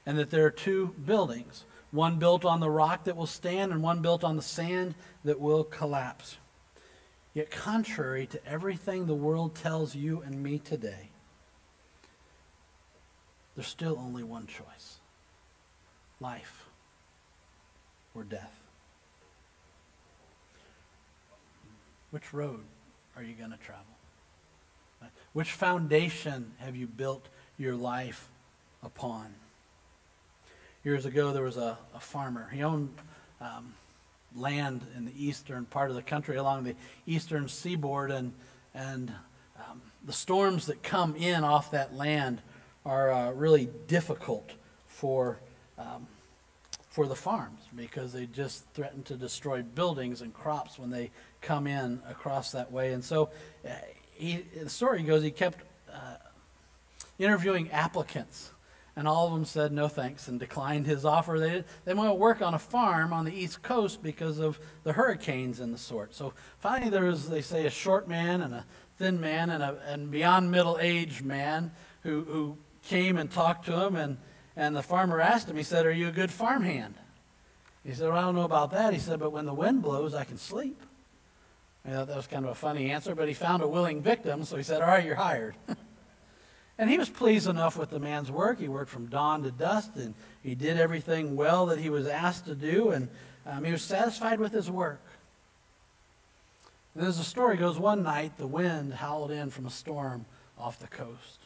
And 0.04 0.18
that 0.18 0.30
there 0.30 0.46
are 0.46 0.50
two 0.50 0.94
buildings 1.04 1.64
one 1.92 2.18
built 2.18 2.44
on 2.44 2.60
the 2.60 2.70
rock 2.70 3.04
that 3.04 3.16
will 3.16 3.26
stand, 3.26 3.72
and 3.72 3.82
one 3.82 4.00
built 4.00 4.22
on 4.22 4.36
the 4.36 4.42
sand 4.42 4.94
that 5.24 5.40
will 5.40 5.64
collapse. 5.64 6.36
Yet, 7.32 7.50
contrary 7.50 8.26
to 8.26 8.44
everything 8.46 9.06
the 9.06 9.14
world 9.14 9.54
tells 9.54 9.94
you 9.94 10.20
and 10.22 10.42
me 10.42 10.58
today, 10.58 11.10
there's 13.54 13.68
still 13.68 13.98
only 13.98 14.22
one 14.22 14.46
choice 14.46 14.98
life 16.20 16.66
or 18.14 18.24
death. 18.24 18.60
Which 22.10 22.34
road 22.34 22.64
are 23.16 23.22
you 23.22 23.34
going 23.34 23.52
to 23.52 23.58
travel? 23.58 23.84
Which 25.32 25.52
foundation 25.52 26.52
have 26.58 26.74
you 26.74 26.86
built 26.86 27.28
your 27.56 27.76
life 27.76 28.28
upon? 28.82 29.34
Years 30.82 31.06
ago, 31.06 31.32
there 31.32 31.44
was 31.44 31.56
a, 31.56 31.78
a 31.94 32.00
farmer. 32.00 32.48
He 32.52 32.62
owned 32.62 32.92
um, 33.40 33.74
land 34.34 34.80
in 34.96 35.04
the 35.04 35.24
eastern 35.24 35.64
part 35.64 35.90
of 35.90 35.96
the 35.96 36.02
country 36.02 36.36
along 36.36 36.64
the 36.64 36.76
eastern 37.06 37.48
seaboard 37.48 38.10
and 38.10 38.32
and 38.74 39.12
um, 39.58 39.80
the 40.04 40.12
storms 40.12 40.66
that 40.66 40.82
come 40.82 41.16
in 41.16 41.42
off 41.44 41.72
that 41.72 41.94
land 41.94 42.40
are 42.84 43.12
uh, 43.12 43.30
really 43.32 43.68
difficult 43.88 44.52
for 44.86 45.38
um, 45.78 46.06
for 46.90 47.06
the 47.06 47.14
farms 47.14 47.60
because 47.74 48.12
they 48.12 48.26
just 48.26 48.64
threaten 48.74 49.02
to 49.04 49.14
destroy 49.14 49.62
buildings 49.62 50.22
and 50.22 50.34
crops 50.34 50.78
when 50.78 50.90
they 50.90 51.10
come 51.40 51.66
in 51.66 52.00
across 52.08 52.52
that 52.52 52.70
way. 52.72 52.92
And 52.92 53.04
so 53.04 53.30
uh, 53.64 53.70
he, 54.12 54.44
the 54.60 54.68
story 54.68 55.02
goes 55.02 55.22
he 55.22 55.30
kept 55.30 55.60
uh, 55.92 56.16
interviewing 57.18 57.70
applicants 57.70 58.50
and 59.00 59.08
all 59.08 59.28
of 59.28 59.32
them 59.32 59.46
said 59.46 59.72
no 59.72 59.88
thanks 59.88 60.28
and 60.28 60.38
declined 60.38 60.84
his 60.84 61.06
offer. 61.06 61.38
They, 61.38 61.64
they 61.86 61.94
won't 61.94 62.18
work 62.18 62.42
on 62.42 62.52
a 62.52 62.58
farm 62.58 63.14
on 63.14 63.24
the 63.24 63.32
East 63.32 63.62
Coast 63.62 64.02
because 64.02 64.38
of 64.38 64.60
the 64.82 64.92
hurricanes 64.92 65.58
and 65.58 65.72
the 65.72 65.78
sort. 65.78 66.14
So 66.14 66.34
finally, 66.58 66.90
there 66.90 67.06
was, 67.06 67.30
they 67.30 67.40
say, 67.40 67.64
a 67.64 67.70
short 67.70 68.08
man 68.08 68.42
and 68.42 68.52
a 68.52 68.66
thin 68.98 69.18
man 69.18 69.48
and 69.48 69.62
a 69.62 69.78
and 69.86 70.10
beyond 70.10 70.50
middle 70.50 70.76
aged 70.78 71.24
man 71.24 71.72
who, 72.02 72.24
who 72.24 72.58
came 72.82 73.16
and 73.16 73.30
talked 73.30 73.64
to 73.64 73.86
him. 73.86 73.96
And, 73.96 74.18
and 74.54 74.76
the 74.76 74.82
farmer 74.82 75.18
asked 75.18 75.48
him, 75.48 75.56
he 75.56 75.62
said, 75.62 75.86
Are 75.86 75.90
you 75.90 76.08
a 76.08 76.12
good 76.12 76.30
farmhand? 76.30 76.96
He 77.82 77.94
said, 77.94 78.10
Well, 78.10 78.18
I 78.18 78.20
don't 78.20 78.34
know 78.34 78.42
about 78.42 78.70
that. 78.72 78.92
He 78.92 78.98
said, 78.98 79.18
But 79.18 79.32
when 79.32 79.46
the 79.46 79.54
wind 79.54 79.80
blows, 79.80 80.14
I 80.14 80.24
can 80.24 80.36
sleep. 80.36 80.78
I 81.86 81.92
thought 81.92 82.08
that 82.08 82.16
was 82.18 82.26
kind 82.26 82.44
of 82.44 82.50
a 82.50 82.54
funny 82.54 82.90
answer, 82.90 83.14
but 83.14 83.28
he 83.28 83.32
found 83.32 83.62
a 83.62 83.66
willing 83.66 84.02
victim, 84.02 84.44
so 84.44 84.58
he 84.58 84.62
said, 84.62 84.82
All 84.82 84.88
right, 84.88 85.06
you're 85.06 85.14
hired. 85.14 85.54
And 86.80 86.88
he 86.88 86.96
was 86.96 87.10
pleased 87.10 87.46
enough 87.46 87.76
with 87.76 87.90
the 87.90 87.98
man's 87.98 88.30
work. 88.30 88.58
He 88.58 88.66
worked 88.66 88.90
from 88.90 89.04
dawn 89.04 89.42
to 89.42 89.50
dusk, 89.50 89.90
and 89.96 90.14
he 90.42 90.54
did 90.54 90.78
everything 90.78 91.36
well 91.36 91.66
that 91.66 91.78
he 91.78 91.90
was 91.90 92.06
asked 92.06 92.46
to 92.46 92.54
do, 92.54 92.88
and 92.88 93.10
um, 93.44 93.64
he 93.64 93.70
was 93.70 93.82
satisfied 93.82 94.40
with 94.40 94.50
his 94.50 94.70
work. 94.70 95.02
And 96.94 97.06
as 97.06 97.18
the 97.18 97.22
story 97.22 97.58
goes, 97.58 97.78
one 97.78 98.02
night 98.02 98.38
the 98.38 98.46
wind 98.46 98.94
howled 98.94 99.30
in 99.30 99.50
from 99.50 99.66
a 99.66 99.70
storm 99.70 100.24
off 100.58 100.78
the 100.78 100.86
coast. 100.86 101.40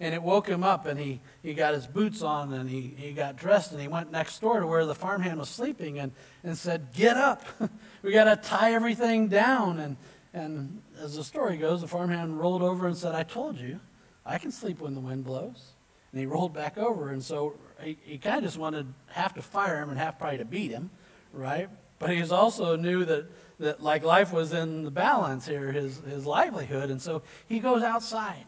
And 0.00 0.14
it 0.14 0.22
woke 0.22 0.48
him 0.48 0.62
up, 0.62 0.84
and 0.84 1.00
he, 1.00 1.22
he 1.42 1.54
got 1.54 1.72
his 1.72 1.86
boots 1.86 2.20
on, 2.20 2.52
and 2.52 2.68
he, 2.68 2.92
he 2.94 3.12
got 3.12 3.36
dressed, 3.36 3.72
and 3.72 3.80
he 3.80 3.88
went 3.88 4.12
next 4.12 4.38
door 4.40 4.60
to 4.60 4.66
where 4.66 4.84
the 4.84 4.94
farmhand 4.94 5.38
was 5.38 5.48
sleeping 5.48 5.98
and, 5.98 6.12
and 6.42 6.58
said, 6.58 6.88
Get 6.92 7.16
up! 7.16 7.42
we 8.02 8.12
got 8.12 8.24
to 8.24 8.36
tie 8.36 8.74
everything 8.74 9.28
down. 9.28 9.78
And, 9.78 9.96
and 10.34 10.82
as 11.00 11.16
the 11.16 11.24
story 11.24 11.56
goes, 11.56 11.80
the 11.80 11.88
farmhand 11.88 12.38
rolled 12.38 12.60
over 12.60 12.86
and 12.86 12.94
said, 12.94 13.14
I 13.14 13.22
told 13.22 13.56
you. 13.56 13.80
I 14.26 14.38
can 14.38 14.50
sleep 14.50 14.80
when 14.80 14.94
the 14.94 15.00
wind 15.00 15.24
blows. 15.24 15.72
And 16.12 16.20
he 16.20 16.26
rolled 16.26 16.54
back 16.54 16.78
over, 16.78 17.10
and 17.10 17.22
so 17.22 17.54
he, 17.82 17.98
he 18.04 18.18
kind 18.18 18.38
of 18.38 18.44
just 18.44 18.56
wanted 18.56 18.86
half 19.08 19.34
to 19.34 19.42
fire 19.42 19.82
him 19.82 19.90
and 19.90 19.98
half 19.98 20.16
probably 20.18 20.38
to 20.38 20.44
beat 20.44 20.70
him, 20.70 20.90
right? 21.32 21.68
But 21.98 22.10
he 22.10 22.22
also 22.30 22.76
knew 22.76 23.04
that, 23.04 23.26
that 23.58 23.82
like 23.82 24.04
life 24.04 24.32
was 24.32 24.52
in 24.52 24.84
the 24.84 24.92
balance 24.92 25.46
here, 25.46 25.72
his, 25.72 25.98
his 26.08 26.24
livelihood, 26.24 26.90
and 26.90 27.02
so 27.02 27.22
he 27.48 27.58
goes 27.58 27.82
outside. 27.82 28.46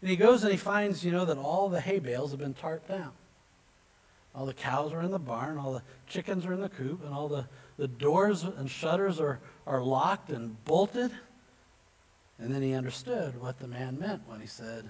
And 0.00 0.10
he 0.10 0.16
goes 0.16 0.42
and 0.42 0.50
he 0.50 0.58
finds, 0.58 1.04
you 1.04 1.12
know, 1.12 1.24
that 1.24 1.38
all 1.38 1.68
the 1.68 1.80
hay 1.80 1.98
bales 1.98 2.32
have 2.32 2.40
been 2.40 2.54
tarped 2.54 2.88
down. 2.88 3.12
All 4.34 4.46
the 4.46 4.54
cows 4.54 4.92
are 4.92 5.02
in 5.02 5.10
the 5.10 5.18
barn, 5.18 5.58
all 5.58 5.72
the 5.72 5.82
chickens 6.06 6.46
are 6.46 6.52
in 6.52 6.60
the 6.60 6.68
coop, 6.68 7.04
and 7.04 7.12
all 7.12 7.28
the, 7.28 7.46
the 7.76 7.88
doors 7.88 8.44
and 8.44 8.70
shutters 8.70 9.20
are, 9.20 9.40
are 9.66 9.82
locked 9.82 10.30
and 10.30 10.62
bolted. 10.64 11.10
And 12.38 12.52
then 12.52 12.62
he 12.62 12.74
understood 12.74 13.40
what 13.40 13.58
the 13.58 13.66
man 13.66 13.98
meant 13.98 14.22
when 14.26 14.40
he 14.40 14.46
said, 14.46 14.88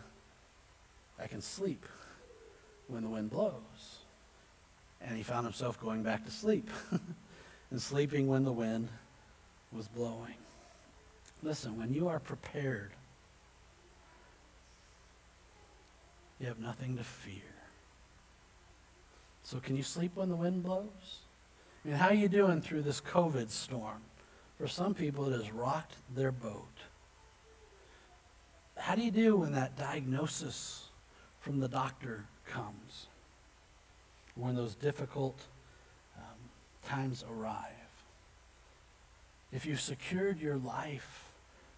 I 1.19 1.27
can 1.27 1.41
sleep 1.41 1.85
when 2.89 3.03
the 3.03 3.09
wind 3.09 3.31
blows. 3.31 4.01
And 5.01 5.17
he 5.17 5.23
found 5.23 5.47
himself 5.47 5.81
going 5.81 6.03
back 6.03 6.25
to 6.25 6.31
sleep 6.31 6.69
and 7.71 7.81
sleeping 7.81 8.27
when 8.27 8.45
the 8.45 8.53
wind 8.53 8.89
was 9.73 9.89
blowing. 9.89 10.35
Listen, 11.43 11.79
when 11.79 11.95
you 11.95 12.09
are 12.09 12.19
prepared, 12.19 12.91
you 16.41 16.47
have 16.47 16.59
nothing 16.59 16.97
to 16.97 17.05
fear. 17.05 17.43
So 19.43 19.59
can 19.61 19.77
you 19.77 19.83
sleep 19.83 20.13
when 20.15 20.29
the 20.29 20.37
wind 20.37 20.63
blows? 20.63 21.21
I 21.85 21.89
mean, 21.89 21.97
how 21.97 22.09
are 22.09 22.15
you 22.15 22.29
doing 22.29 22.61
through 22.61 22.83
this 22.83 23.01
COVID 23.01 23.51
storm? 23.51 24.03
For 24.59 24.67
some 24.67 24.95
people, 24.95 25.33
it 25.33 25.37
has 25.37 25.53
rocked 25.53 25.95
their 26.15 26.33
boat. 26.33 26.67
How 28.89 28.95
do 28.95 29.03
you 29.03 29.11
do 29.11 29.37
when 29.37 29.53
that 29.53 29.77
diagnosis 29.77 30.87
from 31.41 31.61
the 31.61 31.69
doctor 31.69 32.25
comes? 32.47 33.09
When 34.35 34.57
those 34.57 34.75
difficult 34.75 35.39
um, 36.17 36.39
times 36.89 37.23
arrive? 37.31 37.67
If 39.53 39.67
you've 39.67 39.83
secured 39.83 40.41
your 40.41 40.57
life 40.57 41.29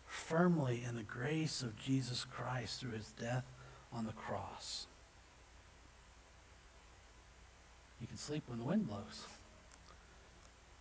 firmly 0.06 0.84
in 0.88 0.94
the 0.94 1.02
grace 1.02 1.62
of 1.62 1.76
Jesus 1.76 2.24
Christ 2.24 2.78
through 2.78 2.92
his 2.92 3.10
death 3.20 3.44
on 3.92 4.06
the 4.06 4.12
cross, 4.12 4.86
you 8.00 8.06
can 8.06 8.18
sleep 8.18 8.44
when 8.46 8.60
the 8.60 8.64
wind 8.64 8.86
blows 8.86 9.26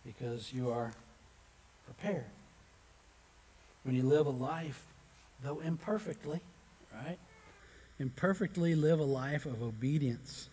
because 0.06 0.52
you 0.52 0.70
are 0.70 0.92
prepared. 1.86 2.30
When 3.82 3.96
you 3.96 4.04
live 4.04 4.26
a 4.26 4.30
life, 4.30 4.84
though 5.42 5.60
imperfectly, 5.60 6.40
right? 6.94 7.18
Imperfectly 7.98 8.74
live 8.74 9.00
a 9.00 9.04
life 9.04 9.46
of 9.46 9.62
obedience 9.62 10.48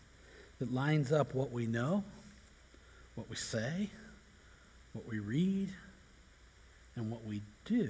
that 0.59 0.73
lines 0.73 1.11
up 1.11 1.33
what 1.33 1.51
we 1.51 1.65
know, 1.65 2.03
what 3.15 3.29
we 3.29 3.35
say, 3.35 3.89
what 4.93 5.07
we 5.07 5.19
read, 5.19 5.69
and 6.95 7.11
what 7.11 7.23
we 7.25 7.41
do. 7.65 7.89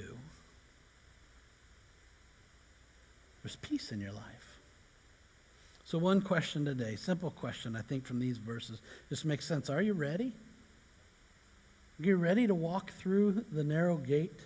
There's 3.44 3.56
peace 3.56 3.92
in 3.92 4.02
your 4.02 4.12
life. 4.12 4.24
So, 5.86 5.98
one 5.98 6.22
question 6.22 6.66
today, 6.66 6.98
simple 6.98 7.32
question, 7.32 7.78
I 7.78 7.82
think, 7.82 8.06
from 8.06 8.20
these 8.20 8.38
verses, 8.38 8.82
just 9.08 9.24
makes 9.24 9.46
sense. 9.48 9.70
Are 9.70 9.82
you 9.82 9.94
ready? 9.94 10.34
Are 12.00 12.06
you 12.06 12.18
ready 12.18 12.46
to 12.48 12.54
walk 12.54 12.92
through 12.92 13.46
the 13.54 13.64
narrow 13.64 13.96
gate? 13.96 14.38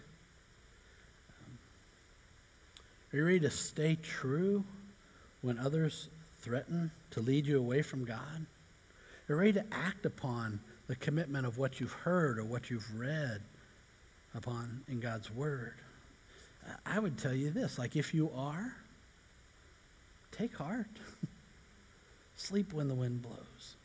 Are 3.11 3.17
you 3.17 3.25
ready 3.25 3.39
to 3.41 3.51
stay 3.51 3.97
true 4.01 4.63
when 5.41 5.59
others 5.59 6.07
threaten 6.41 6.91
to 7.11 7.19
lead 7.19 7.45
you 7.45 7.59
away 7.59 7.81
from 7.81 8.05
God? 8.05 8.45
Are 9.29 9.33
you 9.33 9.35
ready 9.35 9.53
to 9.53 9.65
act 9.71 10.05
upon 10.05 10.61
the 10.87 10.95
commitment 10.95 11.45
of 11.45 11.57
what 11.57 11.79
you've 11.79 11.91
heard 11.91 12.39
or 12.39 12.45
what 12.45 12.69
you've 12.69 12.99
read 12.99 13.41
upon 14.33 14.81
in 14.87 15.01
God's 15.01 15.29
Word? 15.29 15.73
I 16.85 16.99
would 16.99 17.17
tell 17.17 17.33
you 17.33 17.51
this 17.51 17.77
like, 17.77 17.95
if 17.97 18.13
you 18.13 18.31
are, 18.35 18.73
take 20.31 20.55
heart. 20.55 20.87
Sleep 22.37 22.71
when 22.71 22.87
the 22.87 22.95
wind 22.95 23.21
blows. 23.21 23.75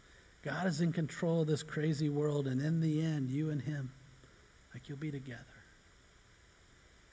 God 0.43 0.67
is 0.67 0.81
in 0.81 0.93
control 0.93 1.41
of 1.41 1.49
this 1.49 1.65
crazy 1.65 2.09
world, 2.09 2.47
and 2.47 2.63
in 2.63 2.81
the 2.81 3.03
end, 3.03 3.31
you 3.31 3.51
and 3.51 3.61
Him, 3.61 3.91
like 4.73 4.89
you'll 4.89 4.99
be 4.99 5.11
together. 5.11 5.43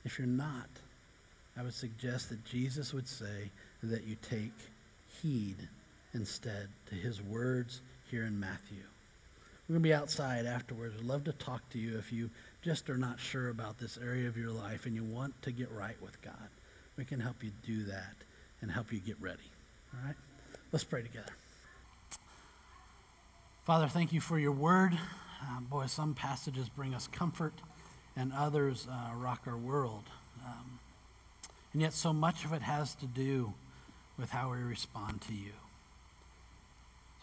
If 0.06 0.20
you're 0.20 0.28
not, 0.28 0.70
I 1.58 1.64
would 1.64 1.74
suggest 1.74 2.30
that 2.30 2.44
Jesus 2.46 2.94
would 2.94 3.08
say 3.08 3.52
that 3.84 4.06
you 4.06 4.16
take 4.30 4.54
heed 5.22 5.58
instead 6.14 6.68
to 6.90 6.96
His 6.96 7.22
words 7.22 7.82
here 8.10 8.24
in 8.24 8.40
Matthew. 8.40 8.84
We're 9.68 9.74
going 9.74 9.84
to 9.84 9.90
be 9.90 9.94
outside 9.94 10.46
afterwards. 10.46 10.96
I'd 10.98 11.06
love 11.06 11.24
to 11.26 11.32
talk 11.34 11.68
to 11.70 11.80
you 11.80 11.98
if 11.98 12.12
you 12.12 12.30
just 12.64 12.90
are 12.90 12.98
not 12.98 13.20
sure 13.20 13.50
about 13.50 13.78
this 13.78 13.98
area 13.98 14.28
of 14.28 14.38
your 14.38 14.52
life 14.52 14.86
and 14.86 14.96
you 14.96 15.04
want 15.04 15.40
to 15.44 15.52
get 15.52 15.72
right 15.72 15.96
with 16.02 16.22
God. 16.22 16.50
We 16.98 17.06
can 17.06 17.20
help 17.20 17.44
you 17.44 17.52
do 17.66 17.84
that 17.86 18.16
and 18.62 18.72
help 18.72 18.92
you 18.92 19.00
get 19.00 19.20
ready. 19.22 19.50
All 19.94 20.06
right? 20.06 20.16
Let's 20.72 20.84
pray 20.84 21.02
together. 21.02 21.32
Father, 23.64 23.88
thank 23.88 24.12
you 24.12 24.20
for 24.20 24.38
your 24.38 24.52
word. 24.52 24.98
Uh, 25.42 25.60
boy, 25.62 25.86
some 25.86 26.14
passages 26.14 26.68
bring 26.68 26.94
us 26.94 27.08
comfort 27.08 27.54
and 28.16 28.34
others 28.34 28.88
uh, 28.92 29.16
rock 29.16 29.44
our 29.48 29.58
world. 29.58 30.04
Um, 30.46 30.80
and 31.74 31.82
yet, 31.82 31.94
so 31.94 32.14
much 32.14 32.46
of 32.46 32.54
it 32.54 32.62
has 32.62 32.94
to 32.96 33.08
do 33.08 33.52
with 34.20 34.30
how 34.30 34.52
we 34.52 34.58
respond 34.60 35.22
to 35.22 35.34
you. 35.34 35.52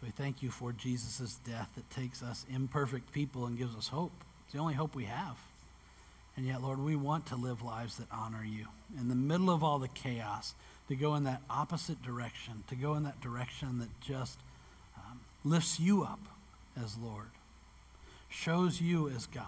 So 0.01 0.07
we 0.07 0.11
thank 0.11 0.43
you 0.43 0.51
for 0.51 0.73
Jesus' 0.73 1.39
death 1.47 1.71
that 1.77 1.89
takes 1.91 2.23
us 2.23 2.45
imperfect 2.53 3.13
people 3.13 3.47
and 3.47 3.57
gives 3.57 3.77
us 3.77 3.87
hope. 3.87 4.13
It's 4.45 4.55
the 4.55 4.59
only 4.59 4.75
hope 4.75 4.97
we 4.97 5.05
have. 5.05 5.37
And 6.37 6.47
yet, 6.47 6.63
Lord, 6.63 6.81
we 6.81 6.97
want 6.97 7.27
to 7.27 7.37
live 7.37 7.63
lives 7.63 7.99
that 7.99 8.09
honor 8.11 8.45
you. 8.45 8.67
In 8.99 9.09
the 9.09 9.15
middle 9.15 9.51
of 9.51 9.63
all 9.63 9.79
the 9.79 9.89
chaos, 9.89 10.55
to 10.89 10.97
go 10.97 11.15
in 11.15 11.25
that 11.25 11.43
opposite 11.49 12.03
direction, 12.03 12.65
to 12.69 12.75
go 12.75 12.95
in 12.95 13.05
that 13.05 13.21
direction 13.21 13.79
that 13.79 14.01
just 14.01 14.39
um, 14.97 15.21
lifts 15.45 15.79
you 15.79 16.03
up 16.03 16.21
as 16.83 16.97
Lord, 16.99 17.29
shows 18.29 18.81
you 18.81 19.09
as 19.11 19.27
God, 19.27 19.45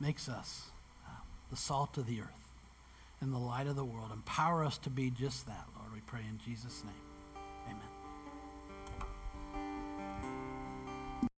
makes 0.00 0.28
us 0.28 0.70
uh, 1.06 1.10
the 1.50 1.56
salt 1.56 1.98
of 1.98 2.06
the 2.06 2.20
earth 2.20 2.45
and 3.20 3.32
the 3.32 3.38
light 3.38 3.66
of 3.66 3.76
the 3.76 3.84
world. 3.84 4.10
Empower 4.12 4.64
us 4.64 4.78
to 4.78 4.90
be 4.90 5.10
just 5.10 5.46
that, 5.46 5.66
Lord. 5.76 5.92
We 5.92 6.00
pray 6.00 6.20
in 6.28 6.38
Jesus' 6.38 6.82
name. 6.84 7.05